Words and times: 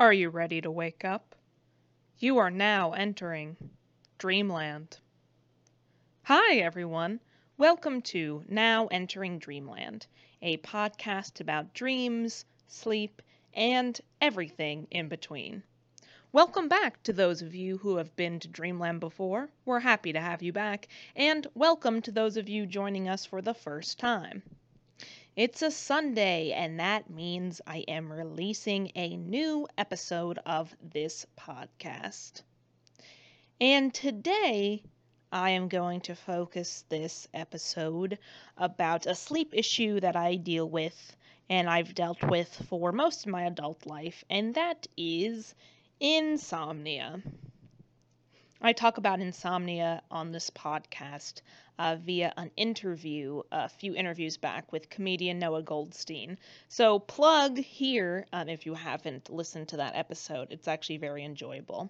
Are 0.00 0.12
you 0.12 0.28
ready 0.28 0.60
to 0.60 0.70
wake 0.70 1.04
up? 1.04 1.34
You 2.18 2.38
are 2.38 2.52
now 2.52 2.92
entering 2.92 3.56
Dreamland. 4.16 4.98
Hi, 6.22 6.58
everyone. 6.58 7.18
Welcome 7.56 8.02
to 8.02 8.44
Now 8.48 8.86
Entering 8.92 9.40
Dreamland, 9.40 10.06
a 10.40 10.58
podcast 10.58 11.40
about 11.40 11.74
dreams, 11.74 12.44
sleep, 12.68 13.22
and 13.52 14.00
everything 14.20 14.86
in 14.92 15.08
between. 15.08 15.64
Welcome 16.30 16.68
back 16.68 17.02
to 17.02 17.12
those 17.12 17.42
of 17.42 17.56
you 17.56 17.78
who 17.78 17.96
have 17.96 18.14
been 18.14 18.38
to 18.38 18.46
Dreamland 18.46 19.00
before. 19.00 19.50
We're 19.64 19.80
happy 19.80 20.12
to 20.12 20.20
have 20.20 20.44
you 20.44 20.52
back, 20.52 20.86
and 21.16 21.44
welcome 21.54 22.02
to 22.02 22.12
those 22.12 22.36
of 22.36 22.48
you 22.48 22.66
joining 22.66 23.08
us 23.08 23.24
for 23.24 23.42
the 23.42 23.52
first 23.52 23.98
time. 23.98 24.44
It's 25.38 25.62
a 25.62 25.70
Sunday, 25.70 26.50
and 26.50 26.80
that 26.80 27.10
means 27.10 27.60
I 27.64 27.84
am 27.86 28.10
releasing 28.12 28.90
a 28.96 29.16
new 29.16 29.68
episode 29.78 30.40
of 30.44 30.74
this 30.82 31.26
podcast. 31.38 32.42
And 33.60 33.94
today, 33.94 34.82
I 35.30 35.50
am 35.50 35.68
going 35.68 36.00
to 36.00 36.16
focus 36.16 36.84
this 36.88 37.28
episode 37.32 38.18
about 38.56 39.06
a 39.06 39.14
sleep 39.14 39.50
issue 39.52 40.00
that 40.00 40.16
I 40.16 40.34
deal 40.34 40.68
with 40.68 41.16
and 41.48 41.70
I've 41.70 41.94
dealt 41.94 42.24
with 42.24 42.52
for 42.68 42.90
most 42.90 43.24
of 43.24 43.30
my 43.30 43.44
adult 43.44 43.86
life, 43.86 44.24
and 44.28 44.56
that 44.56 44.88
is 44.96 45.54
insomnia. 46.00 47.22
I 48.60 48.72
talk 48.72 48.98
about 48.98 49.20
insomnia 49.20 50.02
on 50.10 50.32
this 50.32 50.50
podcast 50.50 51.42
uh, 51.78 51.94
via 51.94 52.34
an 52.36 52.50
interview 52.56 53.42
a 53.52 53.68
few 53.68 53.94
interviews 53.94 54.36
back 54.36 54.72
with 54.72 54.90
comedian 54.90 55.38
Noah 55.38 55.62
Goldstein. 55.62 56.38
So, 56.68 56.98
plug 56.98 57.58
here 57.58 58.26
um, 58.32 58.48
if 58.48 58.66
you 58.66 58.74
haven't 58.74 59.30
listened 59.30 59.68
to 59.68 59.76
that 59.76 59.94
episode. 59.94 60.48
It's 60.50 60.66
actually 60.66 60.96
very 60.96 61.24
enjoyable. 61.24 61.88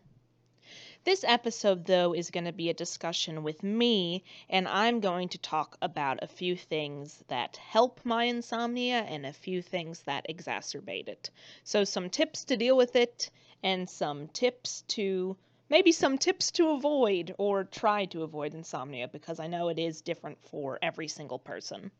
This 1.05 1.25
episode, 1.25 1.87
though, 1.87 2.13
is 2.13 2.31
going 2.31 2.45
to 2.45 2.53
be 2.53 2.69
a 2.69 2.75
discussion 2.75 3.43
with 3.43 3.63
me, 3.63 4.23
and 4.51 4.69
I'm 4.69 5.01
going 5.01 5.31
to 5.31 5.39
talk 5.39 5.79
about 5.81 6.23
a 6.23 6.29
few 6.29 6.55
things 6.55 7.25
that 7.29 7.57
help 7.57 8.05
my 8.05 8.25
insomnia 8.25 8.99
and 8.99 9.25
a 9.25 9.33
few 9.33 9.63
things 9.63 10.03
that 10.03 10.27
exacerbate 10.29 11.09
it. 11.09 11.31
So, 11.65 11.85
some 11.85 12.11
tips 12.11 12.45
to 12.45 12.59
deal 12.59 12.77
with 12.77 12.95
it, 12.95 13.31
and 13.63 13.89
some 13.89 14.29
tips 14.29 14.83
to 14.89 15.39
maybe 15.69 15.93
some 15.93 16.19
tips 16.19 16.51
to 16.53 16.71
avoid 16.71 17.35
or 17.39 17.65
try 17.65 18.05
to 18.07 18.23
avoid 18.23 18.55
insomnia 18.55 19.09
because 19.09 19.41
I 19.41 19.47
know 19.47 19.69
it 19.69 19.79
is 19.79 20.01
different 20.01 20.43
for 20.43 20.79
every 20.83 21.09
single 21.09 21.39
person. 21.39 21.91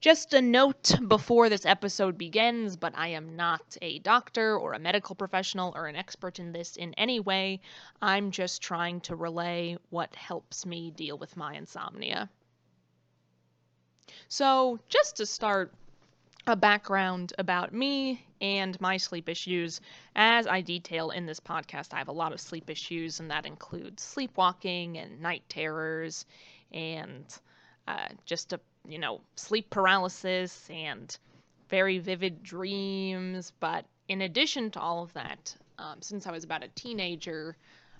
Just 0.00 0.34
a 0.34 0.42
note 0.42 0.94
before 1.08 1.48
this 1.48 1.64
episode 1.64 2.18
begins, 2.18 2.76
but 2.76 2.96
I 2.96 3.08
am 3.08 3.34
not 3.34 3.76
a 3.80 3.98
doctor 4.00 4.56
or 4.56 4.74
a 4.74 4.78
medical 4.78 5.14
professional 5.14 5.72
or 5.74 5.86
an 5.86 5.96
expert 5.96 6.38
in 6.38 6.52
this 6.52 6.76
in 6.76 6.92
any 6.94 7.18
way. 7.18 7.60
I'm 8.02 8.30
just 8.30 8.60
trying 8.60 9.00
to 9.02 9.16
relay 9.16 9.78
what 9.88 10.14
helps 10.14 10.66
me 10.66 10.90
deal 10.90 11.16
with 11.16 11.36
my 11.36 11.54
insomnia. 11.54 12.28
So, 14.28 14.78
just 14.88 15.16
to 15.16 15.26
start, 15.26 15.72
a 16.46 16.54
background 16.54 17.32
about 17.38 17.72
me 17.72 18.24
and 18.40 18.80
my 18.80 18.96
sleep 18.96 19.28
issues. 19.28 19.80
As 20.14 20.46
I 20.46 20.60
detail 20.60 21.10
in 21.10 21.26
this 21.26 21.40
podcast, 21.40 21.92
I 21.92 21.98
have 21.98 22.08
a 22.08 22.12
lot 22.12 22.32
of 22.32 22.40
sleep 22.40 22.70
issues, 22.70 23.18
and 23.18 23.30
that 23.30 23.46
includes 23.46 24.02
sleepwalking 24.02 24.96
and 24.98 25.20
night 25.20 25.42
terrors 25.48 26.24
and 26.72 27.24
uh, 27.88 28.08
just 28.24 28.52
a 28.52 28.60
you 28.88 28.98
know 28.98 29.20
sleep 29.34 29.70
paralysis 29.70 30.68
and 30.70 31.16
very 31.68 31.98
vivid 31.98 32.42
dreams. 32.44 33.52
But 33.58 33.84
in 34.08 34.22
addition 34.22 34.70
to 34.72 34.80
all 34.80 35.02
of 35.02 35.12
that, 35.14 35.56
um, 35.78 36.00
since 36.00 36.26
I 36.26 36.30
was 36.30 36.44
about 36.44 36.62
a 36.62 36.68
teenager, 36.68 37.56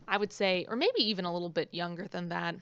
I 0.07 0.19
would 0.19 0.33
say, 0.33 0.67
or 0.69 0.77
maybe 0.77 1.01
even 1.01 1.25
a 1.25 1.33
little 1.33 1.49
bit 1.49 1.75
younger 1.75 2.07
than 2.07 2.29
that, 2.29 2.55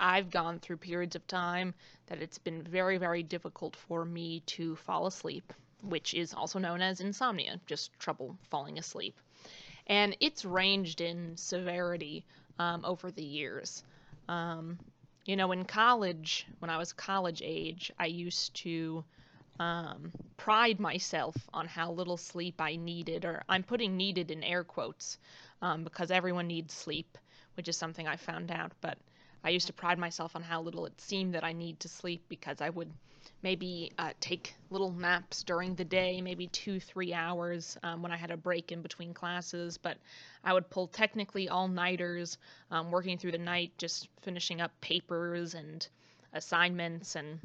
I've 0.00 0.30
gone 0.30 0.58
through 0.58 0.78
periods 0.78 1.16
of 1.16 1.26
time 1.26 1.74
that 2.06 2.22
it's 2.22 2.38
been 2.38 2.62
very, 2.62 2.98
very 2.98 3.22
difficult 3.22 3.76
for 3.76 4.04
me 4.04 4.40
to 4.46 4.76
fall 4.76 5.06
asleep, 5.06 5.52
which 5.82 6.14
is 6.14 6.34
also 6.34 6.58
known 6.58 6.82
as 6.82 7.00
insomnia, 7.00 7.60
just 7.66 7.98
trouble 7.98 8.36
falling 8.50 8.78
asleep. 8.78 9.18
And 9.86 10.16
it's 10.20 10.44
ranged 10.44 11.00
in 11.00 11.36
severity 11.36 12.24
um, 12.58 12.84
over 12.84 13.10
the 13.10 13.24
years. 13.24 13.82
Um, 14.28 14.78
you 15.24 15.36
know, 15.36 15.52
in 15.52 15.64
college, 15.64 16.46
when 16.58 16.70
I 16.70 16.78
was 16.78 16.92
college 16.92 17.42
age, 17.44 17.92
I 17.98 18.06
used 18.06 18.54
to 18.56 19.04
um, 19.60 20.12
pride 20.36 20.80
myself 20.80 21.36
on 21.52 21.66
how 21.66 21.92
little 21.92 22.16
sleep 22.16 22.60
I 22.60 22.76
needed, 22.76 23.24
or 23.24 23.42
I'm 23.48 23.62
putting 23.62 23.96
needed 23.96 24.30
in 24.30 24.42
air 24.42 24.64
quotes 24.64 25.18
um, 25.60 25.84
because 25.84 26.10
everyone 26.10 26.48
needs 26.48 26.74
sleep, 26.74 27.18
which 27.54 27.68
is 27.68 27.76
something 27.76 28.08
I 28.08 28.16
found 28.16 28.50
out. 28.50 28.72
But 28.80 28.98
I 29.44 29.50
used 29.50 29.66
to 29.66 29.72
pride 29.72 29.98
myself 29.98 30.36
on 30.36 30.42
how 30.42 30.62
little 30.62 30.86
it 30.86 31.00
seemed 31.00 31.34
that 31.34 31.42
I 31.42 31.52
need 31.52 31.80
to 31.80 31.88
sleep 31.88 32.22
because 32.28 32.60
I 32.60 32.70
would 32.70 32.92
maybe 33.42 33.90
uh, 33.98 34.12
take 34.20 34.54
little 34.70 34.92
naps 34.92 35.42
during 35.42 35.74
the 35.74 35.84
day, 35.84 36.20
maybe 36.20 36.46
two, 36.46 36.78
three 36.78 37.12
hours 37.12 37.76
um, 37.82 38.02
when 38.02 38.12
I 38.12 38.16
had 38.16 38.30
a 38.30 38.36
break 38.36 38.70
in 38.70 38.82
between 38.82 39.12
classes. 39.12 39.78
But 39.78 39.98
I 40.44 40.52
would 40.52 40.70
pull 40.70 40.86
technically 40.86 41.48
all 41.48 41.66
nighters, 41.66 42.38
um, 42.70 42.92
working 42.92 43.18
through 43.18 43.32
the 43.32 43.38
night, 43.38 43.72
just 43.78 44.08
finishing 44.20 44.60
up 44.60 44.70
papers 44.80 45.54
and 45.54 45.86
assignments. 46.32 47.16
And 47.16 47.40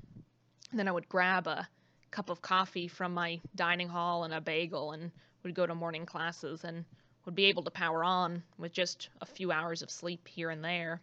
then 0.72 0.88
I 0.88 0.92
would 0.92 1.10
grab 1.10 1.48
a 1.48 1.68
cup 2.12 2.30
of 2.30 2.44
coffee 2.44 2.88
from 2.88 3.14
my 3.14 3.42
dining 3.56 3.90
hall 3.90 4.24
and 4.24 4.34
a 4.36 4.42
bagel 4.42 4.92
and 4.92 5.12
would 5.42 5.56
go 5.56 5.66
to 5.66 5.74
morning 5.74 6.06
classes 6.06 6.64
and 6.64 6.86
would 7.26 7.36
be 7.36 7.46
able 7.46 7.64
to 7.64 7.72
power 7.72 8.04
on 8.04 8.44
with 8.60 8.72
just 8.72 9.10
a 9.20 9.26
few 9.26 9.52
hours 9.52 9.82
of 9.82 9.90
sleep 9.90 10.28
here 10.28 10.52
and 10.52 10.64
there 10.64 11.02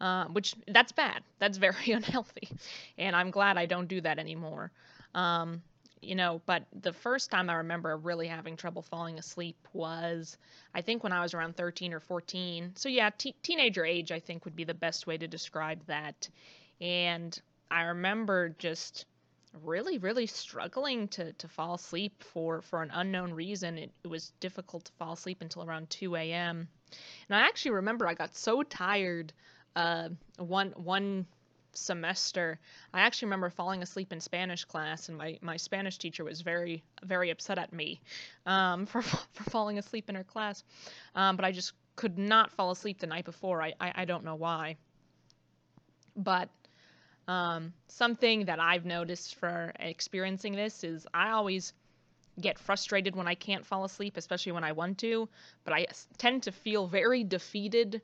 uh, 0.00 0.26
which 0.26 0.54
that's 0.68 0.92
bad. 0.92 1.22
That's 1.38 1.58
very 1.58 1.90
unhealthy, 1.92 2.48
and 2.98 3.14
I'm 3.14 3.30
glad 3.30 3.56
I 3.56 3.66
don't 3.66 3.88
do 3.88 4.00
that 4.00 4.18
anymore. 4.18 4.70
Um, 5.14 5.62
you 6.02 6.14
know, 6.14 6.40
but 6.46 6.64
the 6.80 6.92
first 6.92 7.30
time 7.30 7.50
I 7.50 7.54
remember 7.56 7.96
really 7.96 8.26
having 8.26 8.56
trouble 8.56 8.82
falling 8.82 9.18
asleep 9.18 9.56
was, 9.72 10.38
I 10.74 10.80
think, 10.80 11.02
when 11.02 11.12
I 11.12 11.20
was 11.20 11.34
around 11.34 11.56
13 11.56 11.92
or 11.92 12.00
14. 12.00 12.72
So 12.74 12.88
yeah, 12.88 13.10
t- 13.10 13.34
teenager 13.42 13.84
age 13.84 14.10
I 14.10 14.18
think 14.18 14.44
would 14.44 14.56
be 14.56 14.64
the 14.64 14.74
best 14.74 15.06
way 15.06 15.18
to 15.18 15.28
describe 15.28 15.84
that. 15.86 16.28
And 16.80 17.38
I 17.70 17.82
remember 17.82 18.54
just 18.58 19.04
really 19.62 19.98
really 19.98 20.26
struggling 20.26 21.08
to, 21.08 21.32
to 21.34 21.48
fall 21.48 21.74
asleep 21.74 22.22
for, 22.22 22.62
for 22.62 22.82
an 22.82 22.90
unknown 22.94 23.32
reason 23.32 23.78
it, 23.78 23.90
it 24.04 24.06
was 24.06 24.32
difficult 24.38 24.84
to 24.84 24.92
fall 24.92 25.14
asleep 25.14 25.38
until 25.40 25.64
around 25.64 25.90
2 25.90 26.14
a.m 26.14 26.68
and 27.28 27.36
i 27.36 27.40
actually 27.40 27.72
remember 27.72 28.06
i 28.06 28.14
got 28.14 28.34
so 28.36 28.62
tired 28.62 29.32
uh, 29.76 30.08
one 30.38 30.72
one 30.76 31.26
semester 31.72 32.58
i 32.92 33.00
actually 33.00 33.26
remember 33.26 33.48
falling 33.48 33.80
asleep 33.80 34.12
in 34.12 34.20
spanish 34.20 34.64
class 34.64 35.08
and 35.08 35.16
my, 35.16 35.38
my 35.40 35.56
spanish 35.56 35.98
teacher 35.98 36.24
was 36.24 36.40
very 36.40 36.82
very 37.04 37.30
upset 37.30 37.58
at 37.58 37.72
me 37.72 38.00
um, 38.44 38.86
for, 38.86 39.02
for 39.02 39.44
falling 39.50 39.78
asleep 39.78 40.08
in 40.08 40.16
her 40.16 40.24
class. 40.24 40.64
Um, 41.14 41.36
but 41.36 41.44
i 41.44 41.52
just 41.52 41.72
could 41.96 42.18
not 42.18 42.50
fall 42.52 42.70
asleep 42.70 42.98
the 42.98 43.06
night 43.06 43.26
before. 43.26 43.62
I, 43.62 43.74
I, 43.78 43.92
I 43.94 44.04
don't 44.06 44.24
know 44.24 44.36
why. 44.36 44.76
But 46.16 46.48
um, 47.28 47.72
something 47.86 48.46
that 48.46 48.58
i've 48.58 48.84
noticed 48.84 49.36
for 49.36 49.72
experiencing 49.78 50.56
this 50.56 50.82
is 50.82 51.06
i 51.14 51.30
always 51.30 51.72
get 52.40 52.58
frustrated 52.58 53.14
when 53.14 53.28
i 53.28 53.34
can't 53.34 53.64
fall 53.64 53.84
asleep 53.84 54.16
especially 54.16 54.52
when 54.52 54.64
i 54.64 54.72
want 54.72 54.98
to 54.98 55.28
but 55.64 55.72
i 55.72 55.86
tend 56.18 56.42
to 56.42 56.52
feel 56.52 56.88
very 56.88 57.22
defeated 57.22 58.02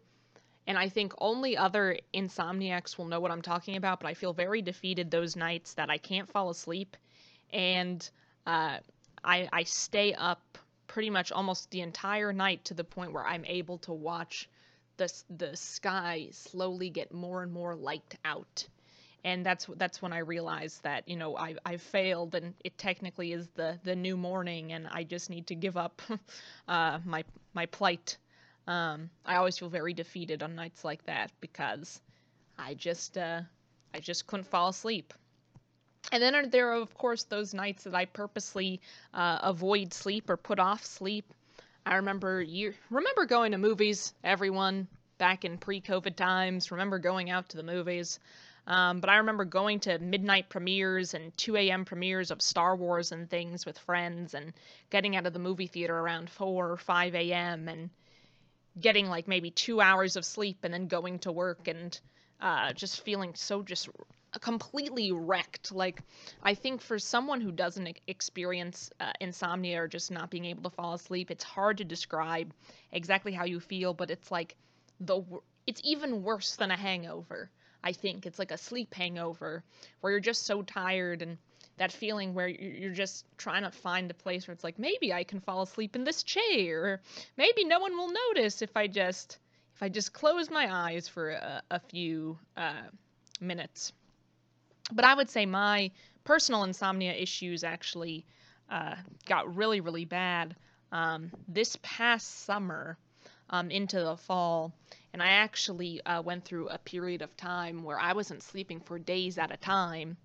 and 0.66 0.78
I 0.78 0.88
think 0.88 1.12
only 1.18 1.56
other 1.56 1.98
insomniacs 2.12 2.98
will 2.98 3.06
know 3.06 3.20
what 3.20 3.30
I'm 3.30 3.42
talking 3.42 3.76
about, 3.76 4.00
but 4.00 4.08
I 4.08 4.14
feel 4.14 4.32
very 4.32 4.62
defeated 4.62 5.10
those 5.10 5.36
nights 5.36 5.74
that 5.74 5.90
I 5.90 5.98
can't 5.98 6.30
fall 6.30 6.50
asleep 6.50 6.96
and 7.52 8.08
uh, 8.46 8.78
I, 9.24 9.48
I 9.52 9.62
stay 9.64 10.14
up 10.14 10.58
pretty 10.86 11.10
much 11.10 11.32
almost 11.32 11.70
the 11.70 11.80
entire 11.80 12.32
night 12.32 12.64
to 12.66 12.74
the 12.74 12.84
point 12.84 13.12
where 13.12 13.26
I'm 13.26 13.44
able 13.44 13.78
to 13.78 13.92
watch 13.92 14.48
the, 14.96 15.12
the 15.30 15.56
sky 15.56 16.28
slowly 16.32 16.90
get 16.90 17.12
more 17.12 17.42
and 17.42 17.52
more 17.52 17.74
light 17.74 18.14
out. 18.24 18.66
And 19.24 19.44
that's 19.44 19.66
that's 19.76 20.00
when 20.00 20.12
I 20.12 20.18
realized 20.18 20.84
that 20.84 21.08
you 21.08 21.16
know 21.16 21.36
I 21.36 21.56
I 21.66 21.78
failed 21.78 22.36
and 22.36 22.54
it 22.64 22.78
technically 22.78 23.32
is 23.32 23.48
the 23.56 23.76
the 23.82 23.96
new 23.96 24.16
morning 24.16 24.72
and 24.72 24.86
I 24.86 25.02
just 25.02 25.30
need 25.30 25.48
to 25.48 25.56
give 25.56 25.76
up 25.76 26.00
uh, 26.68 27.00
my 27.04 27.24
my 27.52 27.66
plight 27.66 28.18
um, 28.66 29.10
I 29.24 29.36
always 29.36 29.58
feel 29.58 29.68
very 29.68 29.94
defeated 29.94 30.42
on 30.42 30.54
nights 30.54 30.84
like 30.84 31.04
that 31.06 31.30
because 31.40 32.00
I 32.58 32.74
just 32.74 33.16
uh, 33.16 33.42
I 33.94 34.00
just 34.00 34.26
couldn't 34.26 34.46
fall 34.46 34.68
asleep. 34.68 35.14
And 36.12 36.22
then 36.22 36.50
there 36.50 36.70
are 36.72 36.80
of 36.80 36.94
course 36.94 37.24
those 37.24 37.54
nights 37.54 37.84
that 37.84 37.94
I 37.94 38.06
purposely 38.06 38.80
uh, 39.14 39.38
avoid 39.42 39.92
sleep 39.92 40.30
or 40.30 40.36
put 40.36 40.58
off 40.58 40.84
sleep. 40.84 41.32
I 41.84 41.96
remember 41.96 42.42
you 42.42 42.74
remember 42.90 43.24
going 43.24 43.52
to 43.52 43.58
movies. 43.58 44.14
Everyone 44.24 44.88
back 45.18 45.44
in 45.44 45.58
pre-COVID 45.58 46.16
times 46.16 46.70
remember 46.70 46.98
going 46.98 47.30
out 47.30 47.48
to 47.50 47.56
the 47.56 47.62
movies. 47.62 48.18
Um, 48.66 48.98
but 48.98 49.08
I 49.08 49.18
remember 49.18 49.44
going 49.44 49.78
to 49.80 49.98
midnight 50.00 50.48
premieres 50.48 51.14
and 51.14 51.36
2 51.38 51.56
a.m. 51.56 51.84
premieres 51.84 52.32
of 52.32 52.42
Star 52.42 52.74
Wars 52.74 53.12
and 53.12 53.30
things 53.30 53.64
with 53.64 53.78
friends 53.78 54.34
and 54.34 54.52
getting 54.90 55.14
out 55.14 55.24
of 55.24 55.32
the 55.32 55.38
movie 55.38 55.68
theater 55.68 55.96
around 55.96 56.28
4 56.28 56.72
or 56.72 56.76
5 56.76 57.14
a.m. 57.14 57.68
and 57.68 57.90
getting 58.80 59.06
like 59.08 59.26
maybe 59.28 59.50
two 59.50 59.80
hours 59.80 60.16
of 60.16 60.24
sleep 60.24 60.58
and 60.62 60.72
then 60.72 60.86
going 60.86 61.18
to 61.20 61.32
work 61.32 61.68
and 61.68 61.98
uh, 62.40 62.72
just 62.72 63.00
feeling 63.00 63.34
so 63.34 63.62
just 63.62 63.88
completely 64.40 65.12
wrecked. 65.12 65.72
Like, 65.72 66.02
I 66.42 66.54
think 66.54 66.80
for 66.80 66.98
someone 66.98 67.40
who 67.40 67.52
doesn't 67.52 67.98
experience 68.06 68.90
uh, 69.00 69.12
insomnia 69.20 69.82
or 69.82 69.88
just 69.88 70.10
not 70.10 70.30
being 70.30 70.44
able 70.44 70.62
to 70.64 70.76
fall 70.76 70.94
asleep, 70.94 71.30
it's 71.30 71.44
hard 71.44 71.78
to 71.78 71.84
describe 71.84 72.52
exactly 72.92 73.32
how 73.32 73.44
you 73.44 73.60
feel, 73.60 73.94
but 73.94 74.10
it's 74.10 74.30
like 74.30 74.56
the 75.00 75.22
it's 75.66 75.80
even 75.84 76.22
worse 76.22 76.56
than 76.56 76.70
a 76.70 76.76
hangover. 76.76 77.50
I 77.82 77.92
think 77.92 78.26
it's 78.26 78.38
like 78.38 78.50
a 78.50 78.58
sleep 78.58 78.94
hangover 78.94 79.64
where 80.00 80.12
you're 80.12 80.20
just 80.20 80.44
so 80.46 80.62
tired 80.62 81.22
and 81.22 81.38
that 81.78 81.92
feeling 81.92 82.34
where 82.34 82.48
you're 82.48 82.92
just 82.92 83.24
trying 83.36 83.62
to 83.62 83.70
find 83.70 84.10
a 84.10 84.14
place 84.14 84.46
where 84.46 84.54
it's 84.54 84.64
like 84.64 84.78
maybe 84.78 85.12
I 85.12 85.24
can 85.24 85.40
fall 85.40 85.62
asleep 85.62 85.94
in 85.94 86.04
this 86.04 86.22
chair 86.22 86.84
or 86.84 87.00
maybe 87.36 87.64
no 87.64 87.80
one 87.80 87.96
will 87.96 88.12
notice 88.34 88.62
if 88.62 88.76
I 88.76 88.86
just 88.86 89.38
if 89.74 89.82
I 89.82 89.88
just 89.90 90.12
close 90.12 90.50
my 90.50 90.68
eyes 90.72 91.06
for 91.06 91.30
a, 91.30 91.62
a 91.70 91.80
few 91.80 92.38
uh, 92.56 92.88
minutes. 93.40 93.92
But 94.90 95.04
I 95.04 95.14
would 95.14 95.28
say 95.28 95.44
my 95.44 95.90
personal 96.24 96.64
insomnia 96.64 97.12
issues 97.12 97.62
actually 97.62 98.26
uh, 98.70 98.96
got 99.26 99.54
really 99.54 99.80
really 99.80 100.04
bad 100.06 100.56
um, 100.92 101.30
this 101.48 101.76
past 101.82 102.44
summer 102.44 102.96
um, 103.50 103.70
into 103.70 104.02
the 104.02 104.16
fall. 104.16 104.72
And 105.12 105.22
I 105.22 105.28
actually 105.28 106.04
uh, 106.04 106.22
went 106.22 106.44
through 106.44 106.68
a 106.68 106.78
period 106.78 107.22
of 107.22 107.36
time 107.36 107.82
where 107.82 107.98
I 107.98 108.12
wasn't 108.12 108.42
sleeping 108.42 108.80
for 108.80 108.98
days 108.98 109.38
at 109.38 109.52
a 109.52 109.56
time. 109.56 110.16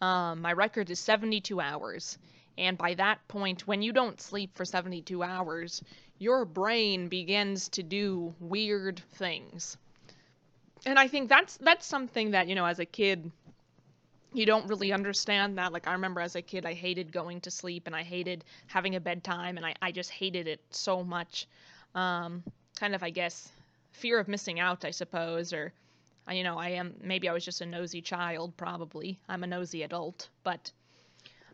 Um, 0.00 0.40
my 0.40 0.52
record 0.52 0.90
is 0.90 1.00
72 1.00 1.60
hours. 1.60 2.18
And 2.56 2.76
by 2.76 2.94
that 2.94 3.26
point, 3.28 3.66
when 3.66 3.82
you 3.82 3.92
don't 3.92 4.20
sleep 4.20 4.56
for 4.56 4.64
72 4.64 5.22
hours, 5.22 5.82
your 6.18 6.44
brain 6.44 7.08
begins 7.08 7.68
to 7.70 7.82
do 7.82 8.34
weird 8.40 9.00
things. 9.14 9.76
And 10.84 10.98
I 10.98 11.08
think 11.08 11.28
that's 11.28 11.56
that's 11.58 11.86
something 11.86 12.32
that, 12.32 12.48
you 12.48 12.54
know, 12.54 12.64
as 12.64 12.78
a 12.78 12.84
kid, 12.84 13.30
you 14.32 14.46
don't 14.46 14.68
really 14.68 14.92
understand 14.92 15.58
that. 15.58 15.72
Like 15.72 15.86
I 15.86 15.92
remember 15.92 16.20
as 16.20 16.36
a 16.36 16.42
kid 16.42 16.66
I 16.66 16.74
hated 16.74 17.12
going 17.12 17.40
to 17.42 17.50
sleep 17.50 17.86
and 17.86 17.94
I 17.94 18.02
hated 18.02 18.44
having 18.66 18.96
a 18.96 19.00
bedtime 19.00 19.56
and 19.56 19.66
I, 19.66 19.74
I 19.80 19.92
just 19.92 20.10
hated 20.10 20.46
it 20.48 20.60
so 20.70 21.04
much. 21.04 21.46
Um, 21.94 22.42
kind 22.78 22.94
of, 22.94 23.02
I 23.02 23.10
guess, 23.10 23.50
fear 23.92 24.18
of 24.18 24.28
missing 24.28 24.60
out, 24.60 24.84
I 24.84 24.90
suppose, 24.90 25.52
or, 25.52 25.72
you 26.30 26.44
know, 26.44 26.58
I 26.58 26.70
am, 26.70 26.94
maybe 27.02 27.28
I 27.28 27.32
was 27.32 27.44
just 27.44 27.60
a 27.60 27.66
nosy 27.66 28.00
child, 28.00 28.56
probably. 28.56 29.18
I'm 29.28 29.44
a 29.44 29.46
nosy 29.46 29.82
adult, 29.82 30.28
but 30.44 30.70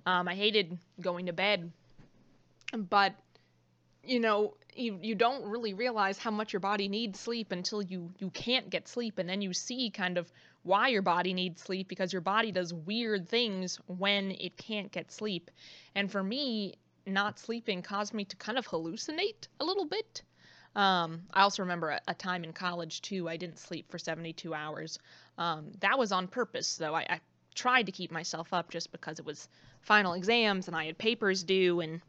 um, 0.06 0.29
I 0.29 0.35
hated 0.35 0.79
going 1.00 1.26
to 1.26 1.32
bed. 1.32 1.71
But, 2.73 3.15
you 4.03 4.21
know, 4.21 4.55
you, 4.75 4.99
you 5.00 5.15
don't 5.15 5.44
really 5.44 5.75
realize 5.75 6.19
how 6.19 6.31
much 6.31 6.53
your 6.53 6.61
body 6.61 6.88
needs 6.88 7.21
sleep 7.21 7.53
until 7.53 7.82
you, 7.82 8.11
you 8.19 8.31
can't 8.31 8.69
get 8.71 8.88
sleep. 8.88 9.19
And 9.19 9.29
then 9.29 9.41
you 9.41 9.53
see 9.53 9.91
kind 9.91 10.19
of 10.19 10.31
why 10.65 10.88
your 10.88 11.03
body 11.03 11.32
needs 11.35 11.62
sleep 11.62 11.88
because 11.88 12.12
your 12.12 12.23
body 12.23 12.50
does 12.50 12.73
weird 12.73 13.29
things 13.29 13.79
when 13.87 14.32
it 14.32 14.56
can't 14.56 14.91
get 14.91 15.12
sleep. 15.12 15.50
And 15.94 16.11
for 16.11 16.23
me, 16.23 16.75
not 17.06 17.38
sleeping 17.38 17.82
caused 17.82 18.15
me 18.15 18.25
to 18.25 18.37
kind 18.37 18.59
of 18.59 18.67
hallucinate 18.67 19.49
a 19.61 19.65
little 19.65 19.87
bit. 19.87 20.23
Um, 20.76 21.23
I 21.32 21.43
also 21.43 21.62
remember 21.62 21.91
a, 21.91 22.00
a, 22.09 22.15
time 22.15 22.43
in 22.43 22.53
college 22.53 23.00
too. 23.00 23.29
I 23.29 23.37
didn't 23.37 23.59
sleep 23.61 23.91
for 23.91 23.99
72 23.99 24.53
hours. 24.53 24.99
Um, 25.38 25.71
that 25.81 25.99
was 25.99 26.11
on 26.11 26.26
purpose, 26.26 26.76
though. 26.76 26.94
I, 26.94 27.06
I, 27.09 27.21
tried 27.55 27.87
to 27.87 27.93
keep 27.93 28.11
myself 28.11 28.53
up 28.53 28.69
just 28.69 28.91
because 28.91 29.21
it 29.21 29.25
was 29.25 29.49
final 29.82 30.15
exams 30.15 30.67
and 30.67 30.76
I 30.76 30.87
had 30.87 30.99
papers 30.99 31.44
due, 31.44 31.79
and 31.79 32.00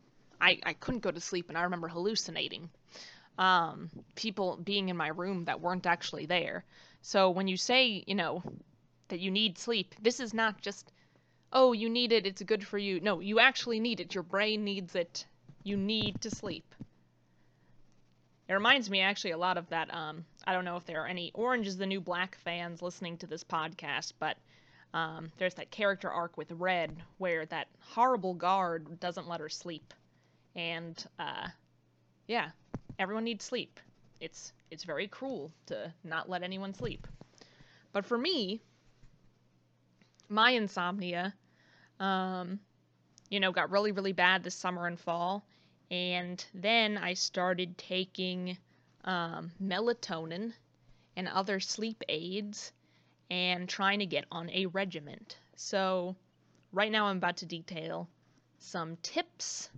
I, 0.41 0.59
I 0.65 0.73
couldn't 0.73 1.03
go 1.03 1.11
to 1.11 1.19
sleep. 1.19 1.49
And 1.49 1.57
I 1.57 1.63
remember 1.63 1.87
hallucinating. 1.87 2.69
Um, 3.37 3.91
people 4.15 4.57
being 4.57 4.89
in 4.89 4.97
my 4.97 5.09
room 5.09 5.45
that 5.45 5.61
weren't 5.61 5.85
actually 5.85 6.25
there. 6.25 6.65
So 7.01 7.29
when 7.29 7.47
you 7.47 7.57
say, 7.57 8.03
you 8.07 8.15
know, 8.15 8.41
that 9.09 9.19
you 9.19 9.29
need 9.29 9.59
sleep, 9.59 9.93
this 10.01 10.19
is 10.19 10.33
not 10.33 10.61
just, 10.61 10.91
oh, 11.53 11.73
you 11.73 11.89
need 11.89 12.11
it, 12.11 12.25
it's 12.25 12.41
good 12.41 12.65
for 12.65 12.79
you. 12.79 12.99
No, 12.99 13.19
you 13.19 13.39
actually 13.39 13.79
need 13.79 13.99
it. 13.99 14.15
Your 14.15 14.23
brain 14.23 14.63
needs 14.63 14.95
it. 14.95 15.27
You 15.63 15.77
need 15.77 16.21
to 16.21 16.31
sleep. 16.31 16.73
It 18.47 18.53
reminds 18.53 18.89
me 18.89 19.01
actually 19.01 19.31
a 19.31 19.37
lot 19.37 19.57
of 19.57 19.67
that. 19.69 19.91
Um, 19.93 20.25
I 20.45 20.53
don't 20.53 20.65
know 20.65 20.77
if 20.77 20.85
there 20.85 21.03
are 21.03 21.07
any 21.07 21.31
Orange 21.33 21.67
is 21.67 21.77
the 21.77 21.87
New 21.87 21.99
Black 21.99 22.35
fans 22.35 22.81
listening 22.81 23.17
to 23.17 23.27
this 23.27 23.43
podcast, 23.43 24.13
but 24.19 24.37
um, 24.93 25.31
there's 25.37 25.55
that 25.55 25.71
character 25.71 26.09
arc 26.11 26.37
with 26.37 26.51
Red 26.51 26.95
where 27.17 27.45
that 27.47 27.67
horrible 27.79 28.35
guard 28.35 28.99
doesn't 28.99 29.27
let 29.27 29.39
her 29.39 29.49
sleep, 29.49 29.93
and 30.55 31.03
uh, 31.17 31.47
yeah, 32.27 32.51
everyone 32.99 33.23
needs 33.23 33.43
sleep. 33.43 33.79
It's 34.21 34.53
it's 34.69 34.83
very 34.83 35.07
cruel 35.07 35.51
to 35.65 35.91
not 36.03 36.29
let 36.29 36.43
anyone 36.43 36.73
sleep. 36.73 37.07
But 37.93 38.05
for 38.05 38.17
me, 38.17 38.61
my 40.29 40.51
insomnia, 40.51 41.33
um, 41.99 42.59
you 43.29 43.39
know, 43.39 43.51
got 43.51 43.71
really 43.71 43.91
really 43.91 44.13
bad 44.13 44.43
this 44.43 44.55
summer 44.55 44.85
and 44.85 44.99
fall, 44.99 45.43
and 45.91 46.43
then 46.53 46.97
I 46.97 47.13
started 47.13 47.77
taking 47.77 48.57
um, 49.03 49.51
melatonin 49.61 50.53
and 51.15 51.27
other 51.27 51.59
sleep 51.59 52.03
aids 52.09 52.71
and 53.29 53.69
trying 53.69 53.99
to 53.99 54.05
get 54.05 54.25
on 54.31 54.49
a 54.49 54.65
regiment. 54.67 55.37
So, 55.55 56.15
right 56.71 56.91
now, 56.91 57.05
I'm 57.05 57.17
about 57.17 57.37
to 57.37 57.45
detail 57.45 58.09
some 58.59 58.97
tips 58.97 59.69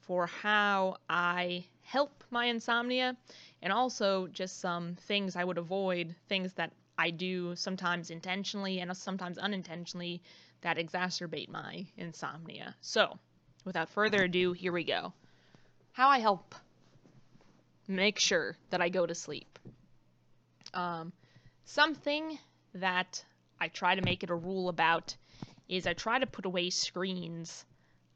for 0.00 0.26
how 0.26 0.96
I 1.08 1.64
help 1.82 2.24
my 2.30 2.46
insomnia 2.46 3.16
and 3.62 3.72
also 3.72 4.26
just 4.28 4.60
some 4.60 4.96
things 5.06 5.36
I 5.36 5.44
would 5.44 5.58
avoid, 5.58 6.14
things 6.28 6.52
that 6.54 6.72
I 6.98 7.10
do 7.10 7.54
sometimes 7.56 8.10
intentionally 8.10 8.80
and 8.80 8.96
sometimes 8.96 9.38
unintentionally 9.38 10.22
that 10.62 10.76
exacerbate 10.76 11.48
my 11.48 11.86
insomnia. 11.96 12.74
So, 12.80 13.18
without 13.64 13.90
further 13.90 14.24
ado, 14.24 14.52
here 14.52 14.72
we 14.72 14.84
go 14.84 15.12
how 15.96 16.10
I 16.10 16.18
help 16.18 16.54
make 17.88 18.18
sure 18.18 18.54
that 18.68 18.82
I 18.82 18.90
go 18.90 19.06
to 19.06 19.14
sleep. 19.14 19.58
Um, 20.74 21.10
something 21.64 22.38
that 22.74 23.24
I 23.58 23.68
try 23.68 23.94
to 23.94 24.02
make 24.02 24.22
it 24.22 24.28
a 24.28 24.34
rule 24.34 24.68
about 24.68 25.16
is 25.70 25.86
I 25.86 25.94
try 25.94 26.18
to 26.18 26.26
put 26.26 26.44
away 26.44 26.68
screens 26.68 27.64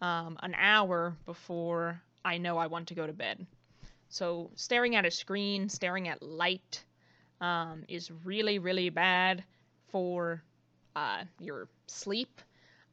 um, 0.03 0.37
an 0.43 0.55
hour 0.59 1.17
before 1.25 2.03
I 2.23 2.37
know 2.37 2.59
I 2.59 2.67
want 2.67 2.89
to 2.89 2.94
go 2.94 3.06
to 3.06 3.15
bed. 3.15 3.46
So, 4.10 4.51
staring 4.56 4.94
at 4.94 5.06
a 5.06 5.10
screen, 5.10 5.70
staring 5.70 6.06
at 6.08 6.22
light, 6.22 6.84
um, 7.41 7.84
is 7.89 8.10
really, 8.27 8.58
really 8.58 8.91
bad 8.91 9.43
for 9.89 10.43
uh, 10.94 11.25
your 11.39 11.67
sleep 11.87 12.43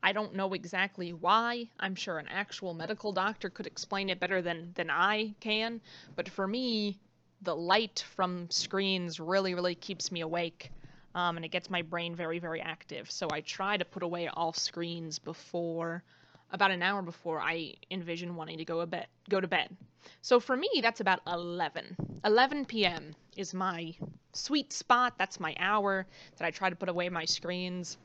I 0.04 0.13
don't 0.13 0.36
know 0.36 0.54
exactly 0.54 1.13
why. 1.13 1.68
I'm 1.80 1.96
sure 1.96 2.20
an 2.20 2.27
actual 2.30 2.74
medical 2.74 3.12
doctor 3.12 3.50
could 3.50 3.68
explain 3.68 4.10
it 4.10 4.20
better 4.20 4.42
than, 4.42 4.72
than 4.75 4.89
I 4.89 5.34
can. 5.39 5.82
But 6.16 6.30
for 6.30 6.48
me, 6.48 7.00
the 7.42 7.56
light 7.56 8.06
from 8.16 8.50
screens 8.50 9.20
really, 9.20 9.54
really 9.54 9.75
keeps 9.75 10.12
me 10.12 10.22
awake. 10.22 10.72
Um, 11.16 11.36
and 11.36 11.46
it 11.46 11.50
gets 11.50 11.70
my 11.70 11.82
brain 11.82 12.16
very, 12.16 12.38
very 12.38 12.62
active. 12.62 13.10
So 13.10 13.27
I 13.32 13.42
try 13.42 13.75
to 13.75 13.86
put 13.86 14.04
away 14.04 14.27
all 14.27 14.54
screens 14.54 15.18
before, 15.18 16.04
about 16.51 16.72
an 16.72 16.84
hour 16.84 17.01
before 17.01 17.42
I 17.42 17.74
envision 17.89 18.36
wanting 18.36 18.60
to 18.60 18.66
go, 18.66 18.82
a 18.82 18.86
bed, 18.86 19.08
go 19.30 19.42
to 19.42 19.48
bed. 19.48 19.75
So 20.22 20.39
for 20.39 20.56
me, 20.56 20.70
that's 20.82 21.00
about 21.00 21.22
11. 21.25 21.96
11 22.24 22.66
p.m. 22.66 23.16
is 23.36 23.54
my 23.54 23.96
sweet 24.34 24.72
spot. 24.72 25.16
That's 25.18 25.39
my 25.39 25.56
hour 25.58 26.06
that 26.38 26.46
I 26.46 26.51
try 26.51 26.70
to 26.70 26.75
put 26.75 26.88
away 26.88 27.10
my 27.10 27.25
screens 27.25 27.98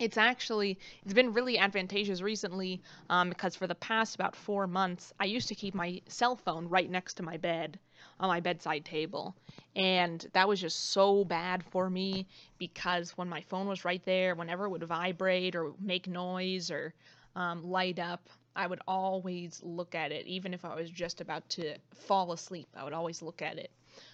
it's 0.00 0.16
actually 0.16 0.78
it's 1.04 1.14
been 1.14 1.32
really 1.32 1.58
advantageous 1.58 2.20
recently 2.20 2.82
um, 3.10 3.28
because 3.28 3.54
for 3.54 3.66
the 3.66 3.74
past 3.76 4.14
about 4.14 4.34
four 4.34 4.66
months 4.66 5.12
i 5.20 5.24
used 5.24 5.48
to 5.48 5.54
keep 5.54 5.74
my 5.74 6.00
cell 6.08 6.36
phone 6.36 6.68
right 6.68 6.90
next 6.90 7.14
to 7.14 7.22
my 7.22 7.36
bed 7.36 7.78
on 8.20 8.28
my 8.28 8.40
bedside 8.40 8.84
table. 8.84 9.34
And 9.76 10.24
that 10.34 10.48
was 10.48 10.60
just 10.60 10.90
so 10.90 11.24
bad 11.24 11.64
for 11.64 11.90
me 11.90 12.26
because 12.58 13.10
when 13.16 13.28
my 13.28 13.40
phone 13.40 13.66
was 13.66 13.84
right 13.84 14.04
there 14.04 14.34
whenever 14.34 14.66
it 14.66 14.70
would 14.70 14.84
vibrate 14.84 15.56
or 15.56 15.72
make 15.80 16.06
noise 16.06 16.70
or 16.70 16.94
um, 17.36 17.64
light 17.64 17.98
up 17.98 18.28
i 18.56 18.64
would 18.66 18.80
always 18.86 19.60
look 19.64 19.96
at 19.96 20.12
it 20.12 20.24
even 20.26 20.54
if 20.54 20.64
i 20.64 20.72
was 20.76 20.88
just 20.88 21.20
about 21.20 21.48
to 21.48 21.74
fall 21.92 22.30
asleep 22.30 22.68
i 22.76 22.84
would 22.84 22.92
always 22.92 23.20
look 23.22 23.42
at 23.42 23.58
it. 23.58 23.70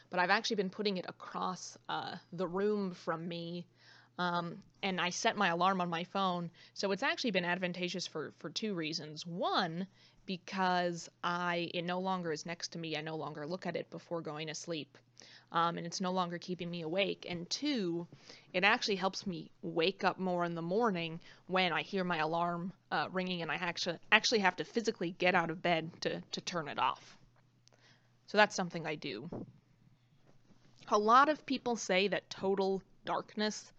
But 0.08 0.20
i've 0.20 0.30
actually 0.30 0.56
been 0.56 0.70
putting 0.70 0.96
it 0.96 1.04
across 1.06 1.76
uh, 1.88 2.16
the 2.32 2.46
room 2.46 2.92
from 2.94 3.28
me 3.28 3.66
Um, 4.20 4.62
and 4.82 5.00
I 5.00 5.08
set 5.08 5.38
my 5.38 5.48
alarm 5.48 5.80
on 5.80 5.88
my 5.88 6.04
phone. 6.04 6.50
So 6.74 6.92
it's 6.92 7.02
actually 7.02 7.30
been 7.30 7.46
advantageous 7.46 8.06
for, 8.06 8.34
for 8.38 8.50
two 8.50 8.74
reasons. 8.74 9.26
One, 9.26 9.86
because 10.26 11.08
I 11.24 11.70
it 11.72 11.86
no 11.86 12.00
longer 12.00 12.30
is 12.30 12.44
next 12.44 12.72
to 12.72 12.78
me. 12.78 12.98
I 12.98 13.00
no 13.00 13.16
longer 13.16 13.46
look 13.46 13.64
at 13.64 13.76
it 13.76 13.88
before 13.88 14.20
going 14.20 14.48
to 14.48 14.54
sleep. 14.54 14.98
Um, 15.52 15.78
and 15.78 15.86
it's 15.86 16.02
no 16.02 16.12
longer 16.12 16.36
keeping 16.36 16.70
me 16.70 16.82
awake. 16.82 17.26
And 17.30 17.48
two, 17.48 18.06
it 18.52 18.62
actually 18.62 18.96
helps 18.96 19.26
me 19.26 19.50
wake 19.62 20.04
up 20.04 20.18
more 20.18 20.44
in 20.44 20.54
the 20.54 20.60
morning 20.60 21.18
when 21.46 21.72
I 21.72 21.80
hear 21.80 22.04
my 22.04 22.18
alarm 22.18 22.74
uh, 22.92 23.06
ringing 23.10 23.40
and 23.40 23.50
I 23.50 23.54
actually 23.54 23.96
actually 24.12 24.40
have 24.40 24.56
to 24.56 24.64
physically 24.64 25.12
get 25.18 25.34
out 25.34 25.48
of 25.48 25.62
bed 25.62 25.90
to, 26.02 26.22
to 26.32 26.40
turn 26.42 26.68
it 26.68 26.78
off. 26.78 27.16
So 28.26 28.36
that's 28.36 28.54
something 28.54 28.86
I 28.86 28.96
do. 28.96 29.30
A 30.88 30.98
lot 30.98 31.30
of 31.30 31.46
people 31.46 31.76
say 31.76 32.08
that 32.08 32.28
total 32.28 32.82
darkness 33.06 33.72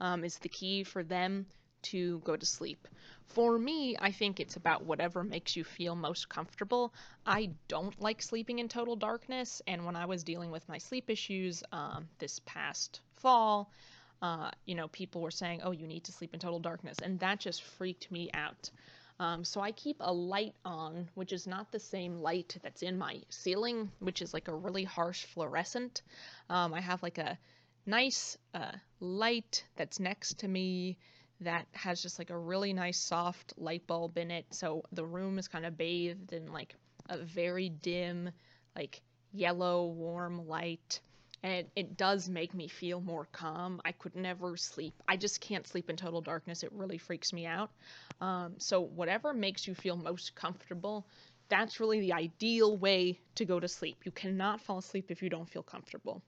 um, 0.00 0.24
is 0.24 0.38
the 0.38 0.48
key 0.48 0.84
for 0.84 1.02
them 1.02 1.46
to 1.82 2.20
go 2.20 2.36
to 2.36 2.46
sleep. 2.46 2.88
For 3.26 3.58
me, 3.58 3.96
I 3.98 4.10
think 4.10 4.40
it's 4.40 4.56
about 4.56 4.84
whatever 4.84 5.22
makes 5.22 5.56
you 5.56 5.64
feel 5.64 5.94
most 5.94 6.28
comfortable. 6.28 6.94
I 7.26 7.50
don't 7.68 7.98
like 8.00 8.22
sleeping 8.22 8.58
in 8.58 8.68
total 8.68 8.96
darkness, 8.96 9.62
and 9.66 9.84
when 9.84 9.96
I 9.96 10.06
was 10.06 10.24
dealing 10.24 10.50
with 10.50 10.68
my 10.68 10.78
sleep 10.78 11.10
issues 11.10 11.62
um, 11.72 12.08
this 12.18 12.40
past 12.46 13.00
fall, 13.16 13.70
uh, 14.22 14.50
you 14.64 14.74
know, 14.74 14.88
people 14.88 15.20
were 15.20 15.30
saying, 15.30 15.60
oh, 15.62 15.72
you 15.72 15.86
need 15.86 16.04
to 16.04 16.12
sleep 16.12 16.32
in 16.32 16.40
total 16.40 16.58
darkness, 16.60 16.98
and 17.02 17.20
that 17.20 17.40
just 17.40 17.62
freaked 17.62 18.10
me 18.10 18.30
out. 18.32 18.70
Um, 19.20 19.44
so 19.44 19.60
I 19.60 19.70
keep 19.70 19.96
a 20.00 20.12
light 20.12 20.54
on, 20.64 21.08
which 21.14 21.32
is 21.32 21.46
not 21.46 21.70
the 21.70 21.78
same 21.78 22.20
light 22.20 22.56
that's 22.62 22.82
in 22.82 22.98
my 22.98 23.20
ceiling, 23.28 23.90
which 24.00 24.22
is 24.22 24.34
like 24.34 24.48
a 24.48 24.54
really 24.54 24.84
harsh 24.84 25.24
fluorescent. 25.26 26.02
Um, 26.50 26.74
I 26.74 26.80
have 26.80 27.02
like 27.02 27.18
a 27.18 27.38
nice 27.86 28.36
uh, 28.54 28.72
light 29.00 29.64
that's 29.76 30.00
next 30.00 30.38
to 30.40 30.48
me 30.48 30.98
that 31.40 31.66
has 31.72 32.00
just 32.02 32.18
like 32.18 32.30
a 32.30 32.38
really 32.38 32.72
nice 32.72 32.98
soft 32.98 33.54
light 33.56 33.86
bulb 33.86 34.16
in 34.18 34.30
it. 34.30 34.46
So 34.50 34.82
the 34.92 35.04
room 35.04 35.38
is 35.38 35.48
kind 35.48 35.66
of 35.66 35.76
bathed 35.76 36.32
in 36.32 36.52
like 36.52 36.74
a 37.08 37.18
very 37.18 37.68
dim, 37.68 38.30
like 38.76 39.02
yellow, 39.32 39.86
warm 39.86 40.48
light. 40.48 41.00
And 41.42 41.52
it, 41.52 41.70
it 41.76 41.96
does 41.98 42.28
make 42.28 42.54
me 42.54 42.68
feel 42.68 43.00
more 43.02 43.26
calm. 43.30 43.80
I 43.84 43.92
could 43.92 44.16
never 44.16 44.56
sleep. 44.56 44.94
I 45.06 45.16
just 45.16 45.42
can't 45.42 45.66
sleep 45.66 45.90
in 45.90 45.96
total 45.96 46.22
darkness. 46.22 46.62
It 46.62 46.72
really 46.72 46.96
freaks 46.96 47.34
me 47.34 47.44
out. 47.44 47.70
Um, 48.22 48.54
so, 48.56 48.80
whatever 48.80 49.34
makes 49.34 49.66
you 49.66 49.74
feel 49.74 49.96
most 49.96 50.34
comfortable, 50.34 51.06
that's 51.50 51.80
really 51.80 52.00
the 52.00 52.14
ideal 52.14 52.78
way 52.78 53.18
to 53.34 53.44
go 53.44 53.60
to 53.60 53.68
sleep. 53.68 53.98
You 54.04 54.12
cannot 54.12 54.62
fall 54.62 54.78
asleep 54.78 55.10
if 55.10 55.22
you 55.22 55.28
don't 55.28 55.48
feel 55.48 55.62
comfortable. 55.62 56.22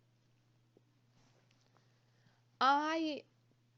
I 2.60 3.22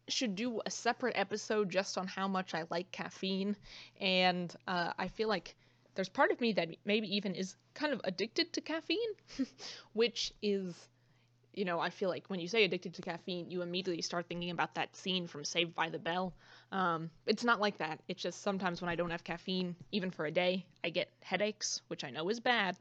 should 0.08 0.34
do 0.34 0.60
a 0.64 0.70
separate 0.70 1.16
episode 1.16 1.70
just 1.70 1.98
on 1.98 2.06
how 2.06 2.28
much 2.28 2.54
I 2.54 2.64
like 2.70 2.90
caffeine, 2.92 3.56
and 4.00 4.54
uh, 4.66 4.92
I 4.98 5.08
feel 5.08 5.28
like 5.28 5.54
there's 5.94 6.08
part 6.08 6.30
of 6.30 6.40
me 6.40 6.52
that 6.52 6.68
maybe 6.84 7.14
even 7.16 7.34
is 7.34 7.56
kind 7.74 7.92
of 7.92 8.00
addicted 8.04 8.52
to 8.54 8.60
caffeine, 8.60 8.98
which 9.92 10.32
is, 10.42 10.74
you 11.52 11.64
know, 11.64 11.80
I 11.80 11.90
feel 11.90 12.08
like 12.08 12.28
when 12.28 12.40
you 12.40 12.48
say 12.48 12.64
addicted 12.64 12.94
to 12.94 13.02
caffeine, 13.02 13.50
you 13.50 13.62
immediately 13.62 14.02
start 14.02 14.26
thinking 14.28 14.50
about 14.50 14.76
that 14.76 14.94
scene 14.94 15.26
from 15.26 15.44
Saved 15.44 15.74
by 15.74 15.90
the 15.90 15.98
Bell. 15.98 16.32
Um, 16.70 17.10
it's 17.26 17.44
not 17.44 17.60
like 17.60 17.78
that. 17.78 18.00
It's 18.08 18.22
just 18.22 18.42
sometimes 18.42 18.80
when 18.80 18.88
I 18.88 18.94
don't 18.94 19.10
have 19.10 19.24
caffeine, 19.24 19.74
even 19.90 20.10
for 20.10 20.24
a 20.26 20.30
day, 20.30 20.64
I 20.84 20.90
get 20.90 21.10
headaches, 21.20 21.82
which 21.88 22.04
I 22.04 22.10
know 22.10 22.28
is 22.28 22.40
bad. 22.40 22.76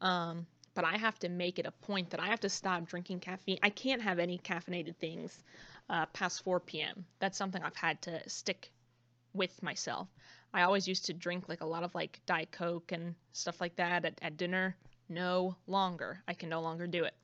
Um, 0.00 0.46
but 0.74 0.84
I 0.84 0.96
have 0.96 1.18
to 1.20 1.28
make 1.28 1.58
it 1.58 1.66
a 1.66 1.70
point 1.70 2.10
that 2.10 2.20
I 2.20 2.26
have 2.26 2.40
to 2.40 2.48
stop 2.48 2.86
drinking 2.86 3.20
caffeine. 3.20 3.58
I 3.62 3.70
can't 3.70 4.02
have 4.02 4.18
any 4.18 4.38
caffeinated 4.38 4.96
things 4.96 5.42
uh, 5.90 6.06
past 6.06 6.42
4 6.44 6.60
p.m. 6.60 7.04
That's 7.18 7.36
something 7.36 7.62
I've 7.62 7.76
had 7.76 8.00
to 8.02 8.28
stick 8.28 8.70
with 9.34 9.62
myself. 9.62 10.08
I 10.54 10.62
always 10.62 10.86
used 10.86 11.06
to 11.06 11.12
drink 11.14 11.48
like 11.48 11.62
a 11.62 11.66
lot 11.66 11.82
of 11.82 11.94
like 11.94 12.20
Diet 12.26 12.50
Coke 12.52 12.92
and 12.92 13.14
stuff 13.32 13.60
like 13.60 13.76
that 13.76 14.04
at, 14.04 14.18
at 14.22 14.36
dinner. 14.36 14.76
No 15.08 15.56
longer. 15.66 16.22
I 16.28 16.34
can 16.34 16.48
no 16.48 16.60
longer 16.60 16.86
do 16.86 17.04
it. 17.04 17.14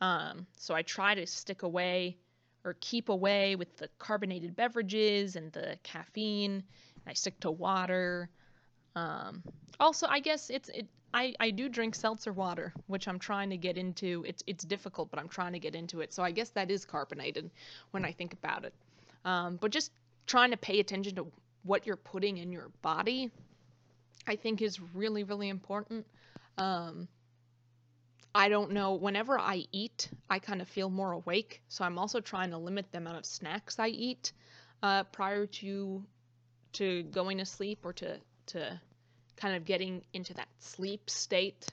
Um, 0.00 0.46
so 0.58 0.74
I 0.74 0.82
try 0.82 1.14
to 1.14 1.26
stick 1.26 1.62
away 1.62 2.16
or 2.64 2.76
keep 2.80 3.08
away 3.08 3.56
with 3.56 3.76
the 3.76 3.88
carbonated 3.98 4.56
beverages 4.56 5.36
and 5.36 5.52
the 5.52 5.78
caffeine. 5.82 6.62
I 7.06 7.12
stick 7.12 7.38
to 7.40 7.50
water. 7.50 8.30
Um, 8.96 9.42
also, 9.78 10.06
I 10.08 10.20
guess 10.20 10.50
it's 10.50 10.68
it. 10.68 10.86
I, 11.14 11.32
I 11.38 11.50
do 11.50 11.68
drink 11.68 11.94
seltzer 11.94 12.32
water, 12.32 12.74
which 12.88 13.06
I'm 13.06 13.20
trying 13.20 13.50
to 13.50 13.56
get 13.56 13.78
into. 13.78 14.24
It's 14.26 14.42
it's 14.48 14.64
difficult, 14.64 15.10
but 15.10 15.20
I'm 15.20 15.28
trying 15.28 15.52
to 15.52 15.60
get 15.60 15.76
into 15.76 16.00
it. 16.00 16.12
So 16.12 16.24
I 16.24 16.32
guess 16.32 16.50
that 16.50 16.72
is 16.72 16.84
carbonated 16.84 17.50
when 17.92 18.04
I 18.04 18.10
think 18.10 18.32
about 18.32 18.64
it. 18.64 18.74
Um, 19.24 19.56
but 19.56 19.70
just 19.70 19.92
trying 20.26 20.50
to 20.50 20.56
pay 20.56 20.80
attention 20.80 21.14
to 21.14 21.26
what 21.62 21.86
you're 21.86 21.96
putting 21.96 22.38
in 22.38 22.50
your 22.50 22.68
body, 22.82 23.30
I 24.26 24.34
think 24.34 24.60
is 24.60 24.80
really 24.92 25.22
really 25.22 25.48
important. 25.48 26.04
Um, 26.58 27.06
I 28.34 28.48
don't 28.48 28.72
know. 28.72 28.94
Whenever 28.94 29.38
I 29.38 29.66
eat, 29.70 30.10
I 30.28 30.40
kind 30.40 30.60
of 30.60 30.66
feel 30.66 30.90
more 30.90 31.12
awake. 31.12 31.62
So 31.68 31.84
I'm 31.84 31.96
also 31.96 32.18
trying 32.20 32.50
to 32.50 32.58
limit 32.58 32.90
the 32.90 32.98
amount 32.98 33.18
of 33.18 33.24
snacks 33.24 33.78
I 33.78 33.86
eat 33.88 34.32
uh, 34.82 35.04
prior 35.04 35.46
to 35.46 36.04
to 36.72 37.04
going 37.04 37.38
to 37.38 37.44
sleep 37.44 37.78
or 37.84 37.92
to 37.92 38.18
to 38.46 38.80
kind 39.36 39.56
of 39.56 39.64
getting 39.64 40.02
into 40.12 40.34
that 40.34 40.48
sleep 40.58 41.10
state. 41.10 41.66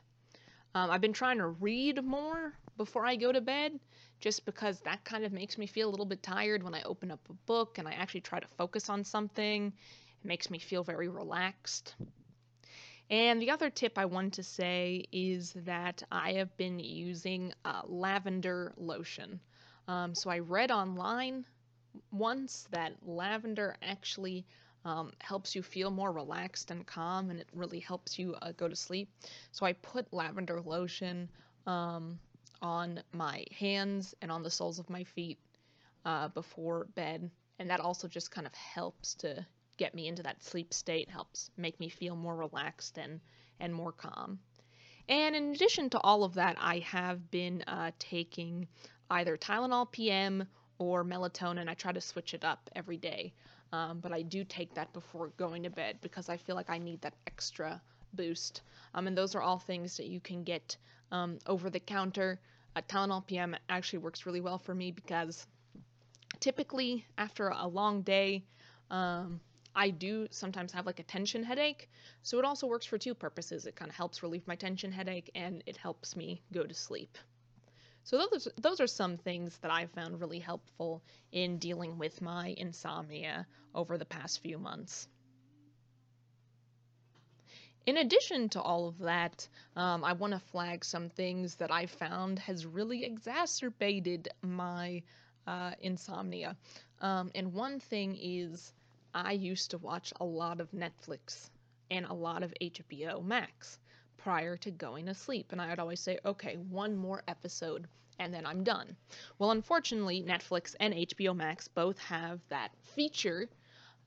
Um, 0.74 0.90
I've 0.90 1.02
been 1.02 1.14
trying 1.14 1.40
to 1.40 1.48
read 1.48 2.04
more 2.04 2.54
before 2.78 3.06
I 3.06 3.16
go 3.16 3.32
to 3.32 3.42
bed 3.42 3.80
just 4.20 4.46
because 4.46 4.80
that 4.82 5.04
kind 5.04 5.26
of 5.26 5.34
makes 5.34 5.58
me 5.58 5.68
feel 5.68 5.90
a 5.90 5.92
little 5.92 6.06
bit 6.06 6.24
tired 6.24 6.64
when 6.64 6.76
I 6.76 6.84
open 6.84 7.12
up 7.12 7.20
a 7.30 7.34
book 7.46 7.78
and 7.78 7.88
I 7.88 7.94
actually 7.94 8.22
try 8.22 8.40
to 8.40 8.48
focus 8.58 8.90
on 8.90 9.04
something. 9.04 9.74
It 10.24 10.28
makes 10.28 10.50
me 10.50 10.60
feel 10.60 10.84
very 10.84 11.10
relaxed. 11.10 11.96
And 13.10 13.42
the 13.42 13.52
other 13.52 13.70
tip 13.70 13.98
I 13.98 14.06
want 14.06 14.36
to 14.36 14.44
say 14.44 15.06
is 15.12 15.54
that 15.66 16.04
I 16.10 16.34
have 16.34 16.56
been 16.56 16.80
using 16.80 17.52
uh, 17.66 17.82
lavender 17.86 18.74
lotion. 18.78 19.42
Um, 19.88 20.16
so 20.16 20.30
I 20.30 20.40
read 20.40 20.72
online 20.72 21.46
once 22.12 22.68
that 22.72 22.94
lavender 23.06 23.76
actually 23.82 24.46
um, 24.86 25.12
helps 25.20 25.56
you 25.56 25.62
feel 25.62 25.92
more 25.92 26.12
relaxed 26.12 26.72
and 26.72 26.86
calm, 26.86 27.30
and 27.30 27.40
it 27.40 27.48
really 27.54 27.80
helps 27.80 28.18
you 28.18 28.36
uh, 28.42 28.52
go 28.54 28.68
to 28.68 28.76
sleep. 28.76 29.10
So 29.52 29.66
I 29.66 29.74
put 29.74 30.12
lavender 30.14 30.62
lotion 30.62 31.30
um, 31.68 32.20
on 32.62 33.02
my 33.14 33.46
hands 33.58 34.16
and 34.22 34.32
on 34.32 34.44
the 34.44 34.50
soles 34.50 34.80
of 34.80 34.90
my 34.90 35.04
feet 35.04 35.40
uh, 36.06 36.30
before 36.30 36.88
bed, 36.96 37.30
and 37.60 37.70
that 37.70 37.80
also 37.80 38.08
just 38.08 38.32
kind 38.32 38.48
of 38.48 38.54
helps 38.54 39.16
to 39.16 39.46
get 39.78 39.94
me 39.96 40.08
into 40.08 40.24
that 40.24 40.44
sleep 40.44 40.74
state, 40.74 41.10
helps 41.10 41.50
make 41.58 41.80
me 41.80 41.90
feel 41.90 42.16
more 42.16 42.36
relaxed 42.36 42.98
and 42.98 43.20
and 43.60 43.74
more 43.74 43.92
calm. 43.92 44.40
And 45.08 45.36
in 45.36 45.52
addition 45.52 45.90
to 45.92 46.00
all 46.00 46.24
of 46.24 46.36
that, 46.36 46.58
I 46.60 46.80
have 46.80 47.30
been 47.32 47.64
uh, 47.68 47.92
taking 48.00 48.68
either 49.10 49.38
Tylenol 49.38 49.92
PM 49.92 50.48
or 50.78 51.04
melatonin. 51.04 51.68
I 51.70 51.74
try 51.74 51.92
to 51.92 52.02
switch 52.02 52.34
it 52.34 52.44
up 52.44 52.70
every 52.76 52.98
day. 52.98 53.34
Um, 53.74 54.00
but 54.00 54.12
I 54.12 54.22
do 54.22 54.44
take 54.44 54.74
that 54.74 54.92
before 54.94 55.30
going 55.38 55.64
to 55.64 55.70
bed 55.70 56.00
because 56.02 56.30
I 56.30 56.38
feel 56.38 56.56
like 56.56 56.70
I 56.70 56.78
need 56.78 57.02
that 57.02 57.14
extra 57.26 57.82
boost. 58.14 58.62
Um, 58.94 59.08
and 59.08 59.18
those 59.18 59.36
are 59.36 59.42
all 59.42 59.60
things 59.60 59.98
that 59.98 60.08
you 60.08 60.20
can 60.20 60.44
get 60.44 60.76
um, 61.12 61.40
over 61.48 61.70
the 61.70 61.80
counter. 61.80 62.40
Uh, 62.76 62.82
Tylenol 62.88 63.26
PM 63.26 63.56
actually 63.70 64.00
works 64.00 64.26
really 64.26 64.42
well 64.42 64.58
for 64.58 64.76
me 64.76 64.92
because 64.92 65.48
typically 66.40 67.06
after 67.18 67.50
a 67.50 67.68
long 67.68 68.02
day, 68.02 68.44
um, 68.90 69.40
I 69.74 69.90
do 69.90 70.28
sometimes 70.32 70.74
have 70.74 70.86
like 70.86 71.00
a 71.00 71.04
tension 71.04 71.44
headache. 71.44 71.90
So 72.24 72.40
it 72.40 72.46
also 72.46 72.68
works 72.68 72.86
for 72.86 72.98
two 72.98 73.14
purposes. 73.14 73.66
It 73.66 73.76
kind 73.76 73.90
of 73.90 73.96
helps 73.96 74.22
relieve 74.22 74.46
my 74.48 74.56
tension 74.56 74.92
headache 74.92 75.32
and 75.34 75.64
it 75.66 75.78
helps 75.78 76.16
me 76.16 76.42
go 76.52 76.64
to 76.64 76.74
sleep. 76.74 77.18
So 78.04 78.18
those 78.18 78.48
those 78.58 78.80
are 78.80 78.88
some 78.88 79.18
things 79.18 79.58
that 79.60 79.72
I've 79.72 79.92
found 79.92 80.20
really 80.20 80.40
helpful 80.40 81.02
in 81.32 81.60
dealing 81.60 81.98
with 81.98 82.22
my 82.22 82.54
insomnia 82.58 83.46
over 83.76 83.98
the 83.98 84.06
past 84.06 84.42
few 84.42 84.58
months. 84.58 85.08
In 87.86 87.98
addition 87.98 88.50
to 88.50 88.62
all 88.62 88.88
of 88.88 89.00
that, 89.00 89.48
um, 89.76 90.04
I 90.04 90.14
want 90.14 90.34
to 90.34 90.40
flag 90.40 90.86
some 90.86 91.10
things 91.10 91.56
that 91.56 91.72
I 91.72 91.88
found 91.88 92.38
has 92.40 92.66
really 92.66 93.04
exacerbated 93.04 94.30
my 94.42 95.02
uh, 95.48 95.72
insomnia. 95.80 96.56
Um, 97.00 97.32
and 97.34 97.54
one 97.54 97.80
thing 97.80 98.16
is, 98.22 98.74
I 99.14 99.32
used 99.32 99.72
to 99.72 99.80
watch 99.80 100.14
a 100.20 100.26
lot 100.26 100.62
of 100.62 100.72
Netflix 100.72 101.50
and 101.90 102.06
a 102.06 102.14
lot 102.14 102.44
of 102.44 102.54
HBO 102.62 103.24
Max 103.24 103.80
prior 104.24 104.58
to 104.58 104.72
going 104.72 105.06
to 105.08 105.14
sleep. 105.14 105.52
And 105.52 105.62
I 105.62 105.70
would 105.70 105.80
always 105.80 106.00
say, 106.00 106.20
okay, 106.26 106.58
one 106.70 106.96
more 106.96 107.24
episode 107.28 107.88
and 108.20 108.34
then 108.34 108.46
I'm 108.46 108.64
done. 108.64 108.96
Well, 109.40 109.52
unfortunately, 109.52 110.24
Netflix 110.24 110.76
and 110.80 110.94
HBO 110.94 111.36
Max 111.36 111.68
both 111.68 111.98
have 112.00 112.40
that 112.50 112.70
feature, 112.96 113.50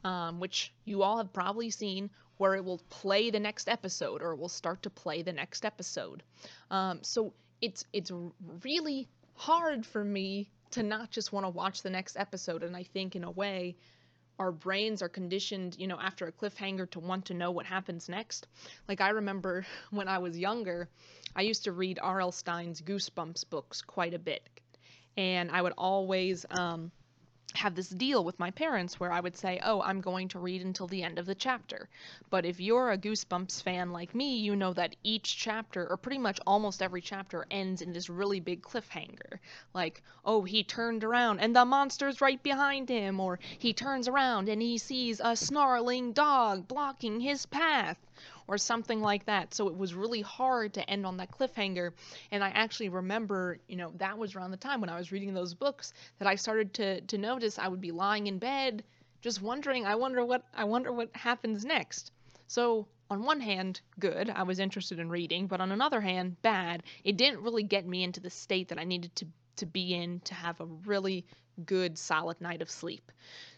um, 0.05 0.39
which 0.39 0.73
you 0.85 1.03
all 1.03 1.19
have 1.19 1.33
probably 1.33 1.71
seen, 1.71 2.11
where 2.37 2.55
it 2.55 2.65
will 2.65 2.81
play 2.91 3.31
the 3.31 3.41
next 3.41 3.69
episode 3.69 4.23
or 4.23 4.33
it 4.33 4.39
will 4.39 4.49
start 4.49 4.83
to 4.85 4.91
play 4.91 5.23
the 5.23 5.33
next 5.33 5.65
episode. 5.65 6.23
Um, 6.71 7.01
so 7.03 7.33
it's 7.61 7.85
it's 7.93 8.13
really 8.63 9.09
hard 9.35 9.85
for 9.85 10.05
me 10.05 10.51
to 10.73 10.83
not 10.83 11.11
just 11.11 11.33
want 11.33 11.45
to 11.45 11.51
watch 11.51 11.83
the 11.83 11.91
next 11.91 12.17
episode. 12.17 12.63
And 12.63 12.77
I 12.77 12.83
think, 12.83 13.17
in 13.17 13.25
a 13.25 13.31
way, 13.31 13.77
our 14.39 14.53
brains 14.53 15.03
are 15.03 15.09
conditioned, 15.09 15.77
you 15.79 15.87
know, 15.87 15.99
after 16.01 16.27
a 16.27 16.33
cliffhanger 16.33 16.91
to 16.91 17.01
want 17.01 17.27
to 17.27 17.35
know 17.35 17.51
what 17.51 17.67
happens 17.67 18.09
next. 18.09 18.47
Like, 18.89 19.01
I 19.01 19.11
remember 19.11 19.67
when 19.91 20.09
I 20.09 20.19
was 20.19 20.39
younger, 20.39 20.89
I 21.37 21.43
used 21.43 21.65
to 21.65 21.73
read 21.73 21.99
R.L. 22.03 22.33
Stine's 22.33 22.81
Goosebumps 22.81 23.49
books 23.49 23.83
quite 23.83 24.15
a 24.15 24.19
bit. 24.19 24.49
And 25.17 25.51
I 25.51 25.63
would 25.63 25.75
always, 25.79 26.45
um, 26.51 26.91
have 27.57 27.75
this 27.75 27.89
deal 27.89 28.25
with 28.25 28.39
my 28.39 28.51
parents 28.51 28.99
where 28.99 29.13
I 29.13 29.21
would 29.21 29.37
say, 29.37 29.61
"Oh, 29.63 29.81
I'm 29.83 30.01
going 30.01 30.29
to 30.29 30.39
read 30.39 30.63
until 30.63 30.87
the 30.87 31.03
end 31.03 31.19
of 31.19 31.27
the 31.27 31.35
chapter." 31.35 31.89
But 32.29 32.45
if 32.45 32.59
you're 32.59 32.91
a 32.91 32.99
Goosebumps 32.99 33.63
fan 33.63 33.93
like 33.93 34.15
me, 34.15 34.39
you 34.39 34.57
know 34.57 34.73
that 34.73 34.97
each 35.03 35.37
chapter 35.37 35.87
or 35.89 35.97
pretty 35.97 36.19
much 36.19 36.41
almost 36.47 36.83
every 36.83 37.01
chapter 37.01 37.47
ends 37.51 37.81
in 37.81 37.93
this 37.93 38.11
really 38.11 38.41
big 38.41 38.63
cliffhanger. 38.63 39.39
Like, 39.73 40.03
"Oh, 40.25 40.43
he 40.43 40.65
turned 40.65 41.05
around 41.05 41.39
and 41.41 41.55
the 41.55 41.65
monster's 41.65 42.21
right 42.21 42.43
behind 42.43 42.89
him," 42.89 43.21
or 43.21 43.39
"He 43.59 43.73
turns 43.73 44.09
around 44.09 44.49
and 44.49 44.61
he 44.61 44.77
sees 44.77 45.21
a 45.23 45.37
snarling 45.37 46.13
dog 46.13 46.67
blocking 46.67 47.21
his 47.21 47.47
path." 47.47 47.99
Or 48.47 48.59
something 48.59 49.01
like 49.01 49.27
that. 49.27 49.55
So 49.55 49.69
it 49.69 49.77
was 49.77 49.95
really 49.95 50.21
hard 50.21 50.75
to 50.75 50.91
end 50.91 51.07
on 51.07 51.17
that 51.19 51.31
cliffhanger. 51.31 51.93
And 52.31 52.45
I 52.45 52.49
actually 52.51 52.89
remember, 52.89 53.59
you 53.69 53.77
know, 53.77 53.93
that 53.97 54.19
was 54.19 54.35
around 54.35 54.51
the 54.51 54.57
time 54.57 54.81
when 54.81 54.91
I 54.91 54.99
was 54.99 55.13
reading 55.13 55.35
those 55.35 55.55
books 55.55 55.93
that 56.19 56.29
I 56.29 56.35
started 56.35 56.75
to 56.75 57.01
to 57.03 57.19
notice 57.19 57.59
I 57.59 57.69
would 57.69 57.81
be 57.81 57.93
lying 57.93 58.27
in 58.27 58.39
bed 58.39 58.85
just 59.25 59.41
wondering, 59.41 59.87
I 59.87 59.95
wonder 59.95 60.23
what 60.25 60.45
I 60.55 60.65
wonder 60.65 60.93
what 60.93 61.09
happens 61.17 61.65
next. 61.65 62.13
So 62.47 62.87
on 63.11 63.23
one 63.23 63.41
hand, 63.41 63.81
good, 63.99 64.29
I 64.29 64.43
was 64.43 64.59
interested 64.59 64.99
in 64.99 65.09
reading, 65.09 65.47
but 65.47 65.61
on 65.61 65.73
another 65.73 66.01
hand, 66.01 66.41
bad. 66.43 66.83
It 67.05 67.17
didn't 67.17 67.43
really 67.43 67.63
get 67.63 67.87
me 67.87 68.03
into 68.05 68.21
the 68.21 68.31
state 68.31 68.69
that 68.69 68.79
I 68.79 68.85
needed 68.85 69.17
to 69.17 69.27
to 69.57 69.67
be 69.67 69.95
in 69.95 70.21
to 70.21 70.35
have 70.35 70.61
a 70.61 70.67
really 70.85 71.25
good 71.65 71.97
solid 71.97 72.41
night 72.41 72.61
of 72.61 72.71
sleep. 72.71 73.13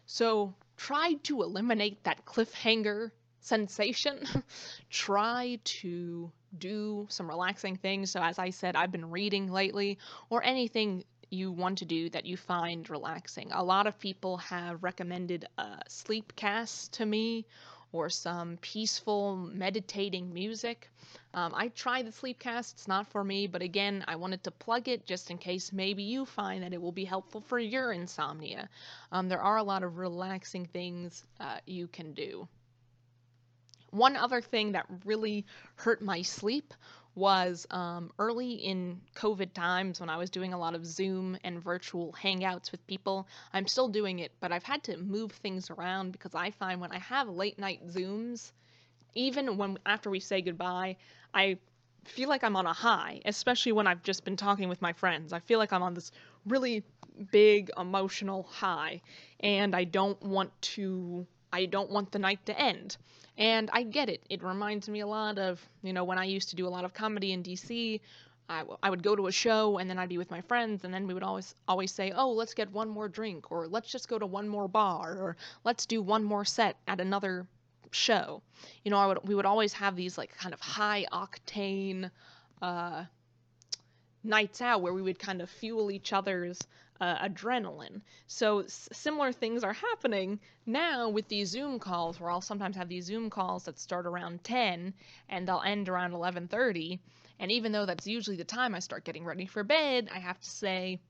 So 0.05 0.55
tried 0.77 1.25
to 1.25 1.43
eliminate 1.43 2.05
that 2.05 2.25
cliffhanger 2.25 3.11
sensation, 3.47 4.27
try 4.91 5.59
to 5.65 6.31
do 6.59 7.07
some 7.09 7.29
relaxing 7.29 7.77
things. 7.77 8.11
So, 8.11 8.21
as 8.21 8.39
I 8.39 8.51
said, 8.51 8.77
I've 8.77 8.93
been 8.93 9.11
reading 9.11 9.51
lately, 9.51 9.99
or 10.31 10.43
anything 10.43 11.05
you 11.31 11.51
want 11.51 11.79
to 11.79 11.85
do 11.85 12.09
that 12.11 12.25
you 12.25 12.37
find 12.37 12.89
relaxing. 12.89 13.51
A 13.53 13.63
lot 13.63 13.87
of 13.87 13.99
people 13.99 14.37
have 14.39 14.83
recommended 14.83 15.47
sleep 15.89 16.35
casts 16.37 16.89
to 16.89 17.07
me 17.07 17.47
or 17.93 18.11
some 18.11 18.59
peaceful 18.61 19.37
meditating 19.37 20.33
music. 20.33 20.91
Um, 21.35 21.53
I 21.55 21.69
tried 21.69 22.07
the 22.07 22.11
Sleepcast, 22.11 22.75
it's 22.75 22.89
not 22.89 23.07
for 23.09 23.23
me, 23.23 23.47
but 23.47 23.63
again, 23.63 24.05
I 24.09 24.17
wanted 24.17 24.45
to 24.45 24.51
plug 24.51 24.89
it 24.89 25.07
just 25.07 25.31
in 25.31 25.39
case 25.39 25.73
maybe 25.73 26.03
you 26.03 26.25
find 26.25 26.63
that 26.63 26.73
it 26.73 26.81
will 26.81 26.93
be 26.93 27.05
helpful 27.05 27.41
for 27.41 27.59
your 27.59 27.93
insomnia. 27.93 28.69
Um, 29.13 29.29
there 29.29 29.41
are 29.41 29.57
a 29.57 29.63
lot 29.63 29.83
of 29.83 29.99
relaxing 29.99 30.67
things 30.67 31.25
uh, 31.41 31.59
you 31.67 31.87
can 31.89 32.13
do. 32.13 32.49
One 33.97 34.17
other 34.17 34.43
thing 34.43 34.73
that 34.73 34.87
really 35.05 35.47
hurt 35.77 36.03
my 36.03 36.21
sleep 36.21 36.75
was 37.15 37.67
um, 37.71 38.11
early 38.19 38.53
in 38.53 39.01
COVID 39.15 39.55
times 39.55 40.01
when 40.01 40.11
I 40.11 40.19
was 40.19 40.29
doing 40.29 40.53
a 40.53 40.59
lot 40.59 40.75
of 40.75 40.85
Zoom 40.85 41.39
and 41.43 41.63
virtual 41.63 42.13
hangouts 42.13 42.71
with 42.71 42.87
people. 42.87 43.27
I'm 43.55 43.67
still 43.67 43.89
doing 43.89 44.19
it, 44.19 44.33
but 44.39 44.53
I've 44.53 44.63
had 44.63 44.83
to 44.85 44.99
move 44.99 45.33
things 45.33 45.71
around 45.71 46.13
because 46.13 46.35
I 46.35 46.51
find 46.51 46.79
when 46.79 46.93
I 46.93 46.99
have 46.99 47.31
late 47.31 47.59
night 47.59 47.89
Zooms, 47.89 48.53
even 49.15 49.57
when 49.57 49.79
after 49.87 50.11
we 50.11 50.21
say 50.21 50.43
goodbye, 50.43 50.97
I 51.33 51.57
feel 52.05 52.29
like 52.29 52.45
I'm 52.45 52.55
on 52.55 52.67
a 52.67 52.75
high, 52.75 53.23
especially 53.25 53.73
when 53.73 53.87
I've 53.87 54.03
just 54.03 54.25
been 54.25 54.37
talking 54.37 54.69
with 54.69 54.83
my 54.83 54.93
friends. 54.93 55.33
I 55.33 55.41
feel 55.41 55.59
like 55.59 55.73
I'm 55.73 55.83
on 55.83 55.95
this 55.95 56.13
really 56.45 56.85
big 57.31 57.71
emotional 57.79 58.43
high, 58.43 59.01
and 59.41 59.75
I 59.75 59.85
don't 59.85 60.21
want 60.23 60.51
to 60.77 61.27
I 61.53 61.67
don't 61.67 61.91
want 61.91 62.13
the 62.13 62.19
night 62.19 62.45
to 62.47 62.59
end. 62.59 62.97
And 63.39 63.71
I 63.73 63.83
get 63.83 64.09
it. 64.09 64.23
It 64.31 64.43
reminds 64.43 64.89
me 64.89 65.01
a 65.01 65.07
lot 65.07 65.39
of, 65.39 65.61
you 65.83 65.93
know, 65.93 66.05
when 66.05 66.19
I 66.19 66.25
used 66.25 66.51
to 66.51 66.57
do 66.57 66.67
a 66.67 66.71
lot 66.71 66.85
of 66.85 66.95
comedy 66.95 67.33
in 67.33 67.43
DC. 67.43 68.01
I, 68.49 68.61
w- 68.61 68.79
I 68.83 68.91
would 68.91 69.03
go 69.03 69.17
to 69.17 69.27
a 69.27 69.33
show 69.33 69.79
and 69.79 69.91
then 69.91 69.99
I'd 69.99 70.09
be 70.09 70.19
with 70.19 70.31
my 70.31 70.41
friends 70.43 70.85
and 70.85 70.95
then 70.95 71.07
we 71.09 71.15
would 71.15 71.25
always 71.25 71.55
always 71.67 71.93
say, 71.93 72.13
"Oh, 72.13 72.31
let's 72.31 72.55
get 72.55 72.71
one 72.71 72.89
more 72.89 73.09
drink 73.09 73.51
or 73.51 73.67
let's 73.67 73.91
just 73.91 74.09
go 74.09 74.19
to 74.19 74.27
one 74.27 74.49
more 74.49 74.69
bar 74.69 75.19
or 75.19 75.37
let's 75.65 75.85
do 75.85 76.01
one 76.01 76.23
more 76.23 76.45
set 76.45 76.77
at 76.87 77.01
another 77.01 77.47
show." 77.91 78.43
You 78.85 78.93
know, 78.93 78.99
I 78.99 79.07
would 79.09 79.29
we 79.29 79.35
would 79.35 79.47
always 79.47 79.73
have 79.75 79.97
these 79.97 80.17
like 80.17 80.37
kind 80.37 80.55
of 80.55 80.61
high 80.61 81.07
octane 81.13 82.11
uh 82.63 83.05
nights 84.23 84.61
out 84.61 84.83
where 84.83 84.93
we 84.93 85.03
would 85.03 85.19
kind 85.19 85.41
of 85.41 85.51
fuel 85.51 85.91
each 85.91 86.13
other's 86.13 86.59
uh, 87.01 87.29
adrenaline. 87.29 88.01
So 88.27 88.61
s- 88.61 88.89
similar 88.93 89.33
things 89.33 89.65
are 89.65 89.73
happening 89.73 90.41
now 90.67 91.09
with 91.09 91.29
these 91.29 91.49
Zoom 91.51 91.79
calls, 91.79 92.21
where 92.21 92.31
I'll 92.31 92.41
sometimes 92.41 92.77
have 92.77 92.89
these 92.89 93.05
Zoom 93.07 93.31
calls 93.31 93.65
that 93.65 93.79
start 93.79 94.07
around 94.07 94.45
10 94.45 94.95
and 95.29 95.47
they'll 95.49 95.63
end 95.65 95.89
around 95.89 96.13
11:30. 96.13 97.01
And 97.39 97.53
even 97.53 97.73
though 97.73 97.87
that's 97.87 98.07
usually 98.07 98.37
the 98.37 98.45
time 98.45 98.75
I 98.75 98.79
start 98.81 99.05
getting 99.05 99.25
ready 99.25 99.47
for 99.47 99.63
bed, 99.65 100.09
I 100.13 100.19
have 100.19 100.41
to 100.41 100.51
say, 100.51 101.01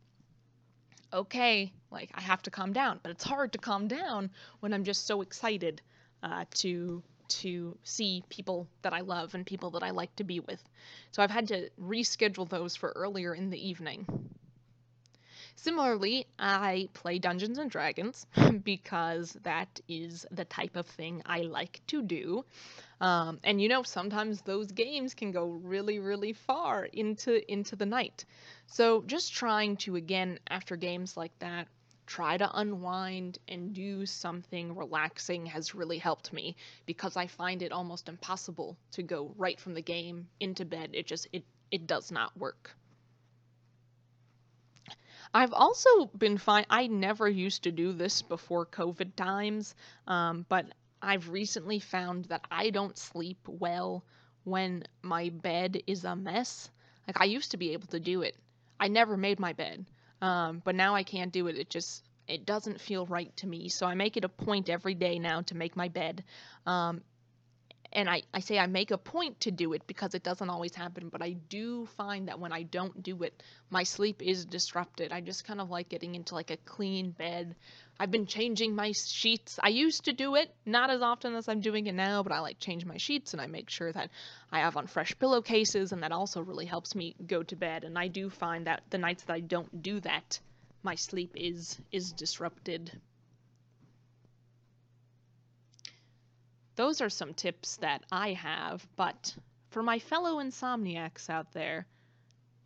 okay, 1.13 1.73
like 1.91 2.11
I 2.15 2.21
have 2.21 2.43
to 2.43 2.51
calm 2.51 2.73
down. 2.73 3.01
But 3.03 3.11
it's 3.13 3.25
hard 3.25 3.53
to 3.53 3.59
calm 3.59 3.89
down 3.89 4.31
when 4.61 4.73
I'm 4.73 4.85
just 4.85 5.07
so 5.07 5.23
excited 5.23 5.83
uh, 6.23 6.45
to 6.57 7.03
to 7.29 7.77
see 7.83 8.23
people 8.29 8.69
that 8.83 8.93
I 8.93 9.01
love 9.01 9.35
and 9.35 9.45
people 9.45 9.71
that 9.73 9.83
I 9.83 9.91
like 9.91 10.15
to 10.17 10.25
be 10.25 10.39
with. 10.39 10.63
So 11.11 11.23
I've 11.23 11.31
had 11.31 11.49
to 11.49 11.71
reschedule 11.81 12.49
those 12.49 12.77
for 12.77 12.91
earlier 12.95 13.35
in 13.35 13.51
the 13.51 13.69
evening. 13.69 14.07
Similarly, 15.59 16.27
I 16.39 16.89
play 16.93 17.19
Dungeons 17.19 17.57
and 17.57 17.71
Dragons 17.71 18.27
because 18.63 19.33
that 19.43 19.81
is 19.89 20.27
the 20.31 20.45
type 20.45 20.77
of 20.77 20.87
thing 20.87 21.23
I 21.25 21.43
like 21.43 21.81
to 21.89 22.03
do. 22.03 22.45
Um, 23.01 23.41
and 23.43 23.61
you 23.61 23.69
know, 23.69 23.83
sometimes 23.83 24.43
those 24.43 24.71
games 24.71 25.15
can 25.15 25.33
go 25.33 25.47
really, 25.47 25.99
really 25.99 26.35
far 26.35 26.85
into 26.85 27.51
into 27.51 27.75
the 27.75 27.87
night. 27.87 28.27
So 28.67 29.03
just 29.07 29.33
trying 29.33 29.79
to 29.79 29.97
again 29.97 30.39
after 30.49 30.77
games 30.77 31.17
like 31.17 31.37
that, 31.39 31.69
try 32.07 32.37
to 32.37 32.51
unwind 32.59 33.39
and 33.49 33.73
do 33.73 34.05
something 34.05 34.77
relaxing 34.77 35.47
has 35.47 35.75
really 35.75 35.99
helped 35.99 36.33
me 36.35 36.55
because 36.85 37.17
I 37.17 37.27
find 37.27 37.63
it 37.63 37.73
almost 37.73 38.09
impossible 38.11 38.77
to 38.93 39.03
go 39.03 39.33
right 39.37 39.59
from 39.59 39.73
the 39.75 39.83
game 39.83 40.29
into 40.39 40.67
bed. 40.67 40.91
It 40.93 41.07
just 41.07 41.29
it 41.33 41.45
it 41.71 41.87
does 41.87 42.13
not 42.13 42.37
work. 42.37 42.77
I've 45.35 45.53
also 45.53 46.07
been 46.07 46.39
fine. 46.39 46.67
I 46.71 46.87
never 46.87 47.29
used 47.29 47.65
to 47.65 47.73
do 47.73 47.93
this 47.93 48.23
before 48.23 48.67
COVID 48.67 49.17
times, 49.17 49.75
um, 50.07 50.47
but 50.49 50.67
I've 51.03 51.29
recently 51.29 51.79
found 51.79 52.27
that 52.27 52.47
I 52.51 52.71
don't 52.71 52.97
sleep 52.97 53.39
well 53.47 54.05
when 54.45 54.85
my 55.03 55.29
bed 55.31 55.83
is 55.87 56.05
a 56.05 56.17
mess. 56.17 56.71
Like 57.07 57.21
I 57.21 57.25
used 57.25 57.51
to 57.53 57.57
be 57.57 57.73
able 57.73 57.89
to 57.89 58.01
do 58.01 58.23
it. 58.23 58.37
I 58.79 58.89
never 58.89 59.17
made 59.17 59.39
my 59.39 59.53
bed, 59.53 59.87
um, 60.21 60.63
but 60.65 60.75
now 60.75 60.95
I 60.95 61.03
can't 61.03 61.33
do 61.33 61.47
it. 61.49 61.57
It 61.57 61.71
just 61.71 62.05
it 62.29 62.45
doesn't 62.45 62.81
feel 62.81 63.07
right 63.07 63.35
to 63.37 63.47
me. 63.47 63.69
So 63.69 63.87
I 63.87 63.95
make 63.95 64.17
it 64.17 64.25
a 64.25 64.29
point 64.29 64.69
every 64.69 64.95
day 64.95 65.19
now 65.19 65.43
to 65.43 65.57
make 65.57 65.77
my 65.77 65.89
bed. 65.89 66.25
Um, 66.67 67.03
and 67.97 68.11
I, 68.11 68.23
I 68.35 68.41
say 68.41 68.59
I 68.59 68.67
make 68.67 68.91
a 68.91 68.99
point 68.99 69.41
to 69.41 69.51
do 69.51 69.73
it 69.73 69.87
because 69.87 70.15
it 70.15 70.23
doesn't 70.23 70.51
always 70.51 70.75
happen, 70.75 71.09
but 71.09 71.23
I 71.23 71.31
do 71.33 71.87
find 71.97 72.29
that 72.29 72.39
when 72.39 72.53
I 72.53 72.63
don't 72.63 73.03
do 73.03 73.23
it, 73.23 73.43
my 73.71 73.85
sleep 73.85 74.21
is 74.21 74.45
disrupted. 74.45 75.13
I 75.13 75.23
just 75.23 75.47
kind 75.47 75.63
of 75.63 75.71
like 75.71 75.89
getting 75.89 76.15
into 76.15 76.35
like 76.35 76.51
a 76.51 76.59
clean 76.59 77.13
bed. 77.13 77.57
I've 77.99 78.11
been 78.11 78.27
changing 78.27 78.75
my 78.75 78.93
sheets. 78.93 79.59
I 79.63 79.69
used 79.69 80.05
to 80.05 80.13
do 80.13 80.35
it, 80.35 80.55
not 80.67 80.91
as 80.91 81.01
often 81.01 81.35
as 81.35 81.49
I'm 81.49 81.63
doing 81.63 81.87
it 81.87 81.95
now, 81.95 82.23
but 82.23 82.33
I 82.33 82.41
like 82.41 82.59
change 82.59 82.85
my 82.85 82.99
sheets 82.99 83.33
and 83.33 83.41
I 83.41 83.47
make 83.47 83.71
sure 83.71 83.91
that 83.91 84.11
I 84.53 84.59
have 84.59 84.77
on 84.77 84.89
fresh 84.89 85.19
pillowcases, 85.19 85.93
and 85.93 86.03
that 86.03 86.13
also 86.13 86.43
really 86.43 86.67
helps 86.67 86.95
me 86.95 87.17
go 87.27 87.43
to 87.45 87.57
bed. 87.57 87.83
And 87.83 87.99
I 87.99 88.09
do 88.09 88.29
find 88.29 88.67
that 88.67 88.83
the 88.91 88.99
nights 88.99 89.23
that 89.25 89.33
I 89.33 89.41
don't 89.41 89.83
do 89.83 90.01
that, 90.01 90.39
my 90.83 90.97
sleep 90.97 91.33
is 91.35 91.79
is 91.91 92.13
disrupted. 92.13 92.93
Those 96.77 97.01
are 97.01 97.09
some 97.09 97.35
tips 97.35 97.77
that 97.79 98.05
I 98.13 98.35
have, 98.35 98.87
but 98.97 99.35
for 99.71 99.83
my 99.83 99.99
fellow 99.99 100.37
insomniacs 100.37 101.29
out 101.31 101.53
there, 101.53 101.87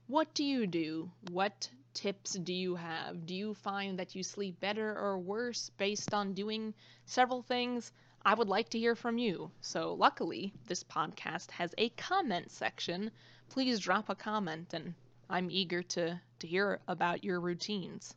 what 0.09 0.35
do 0.35 0.44
you 0.44 0.66
do? 0.66 1.11
What 1.31 1.70
tips 1.94 2.33
do 2.33 2.53
you 2.53 2.75
have? 2.75 3.25
Do 3.25 3.35
you 3.35 3.55
find 3.55 3.99
that 3.99 4.14
you 4.16 4.23
sleep 4.25 4.59
better 4.61 4.96
or 4.99 5.18
worse 5.18 5.70
based 5.79 6.12
on 6.12 6.35
doing 6.35 6.75
several 7.07 7.42
things? 7.42 7.92
I 8.25 8.35
would 8.35 8.49
like 8.49 8.68
to 8.70 8.79
hear 8.79 8.96
from 8.96 9.16
you. 9.16 9.51
So, 9.61 9.94
luckily, 9.94 10.53
this 10.66 10.83
podcast 10.85 11.53
has 11.53 11.73
a 11.79 11.88
comment 11.90 12.51
section. 12.51 13.12
Please 13.49 13.79
drop 13.79 14.09
a 14.09 14.14
comment, 14.14 14.75
and 14.75 14.94
I'm 15.29 15.51
eager 15.51 15.83
to, 15.83 16.20
to 16.40 16.46
hear 16.46 16.81
about 16.87 17.25
your 17.25 17.40
routines. 17.40 18.14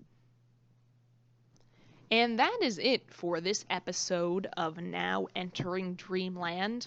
And 2.13 2.37
that 2.37 2.59
is 2.61 2.77
it 2.77 3.11
for 3.11 3.41
this 3.41 3.65
episode 3.71 4.45
of 4.55 4.77
Now 4.77 5.25
Entering 5.35 5.95
Dreamland. 5.95 6.85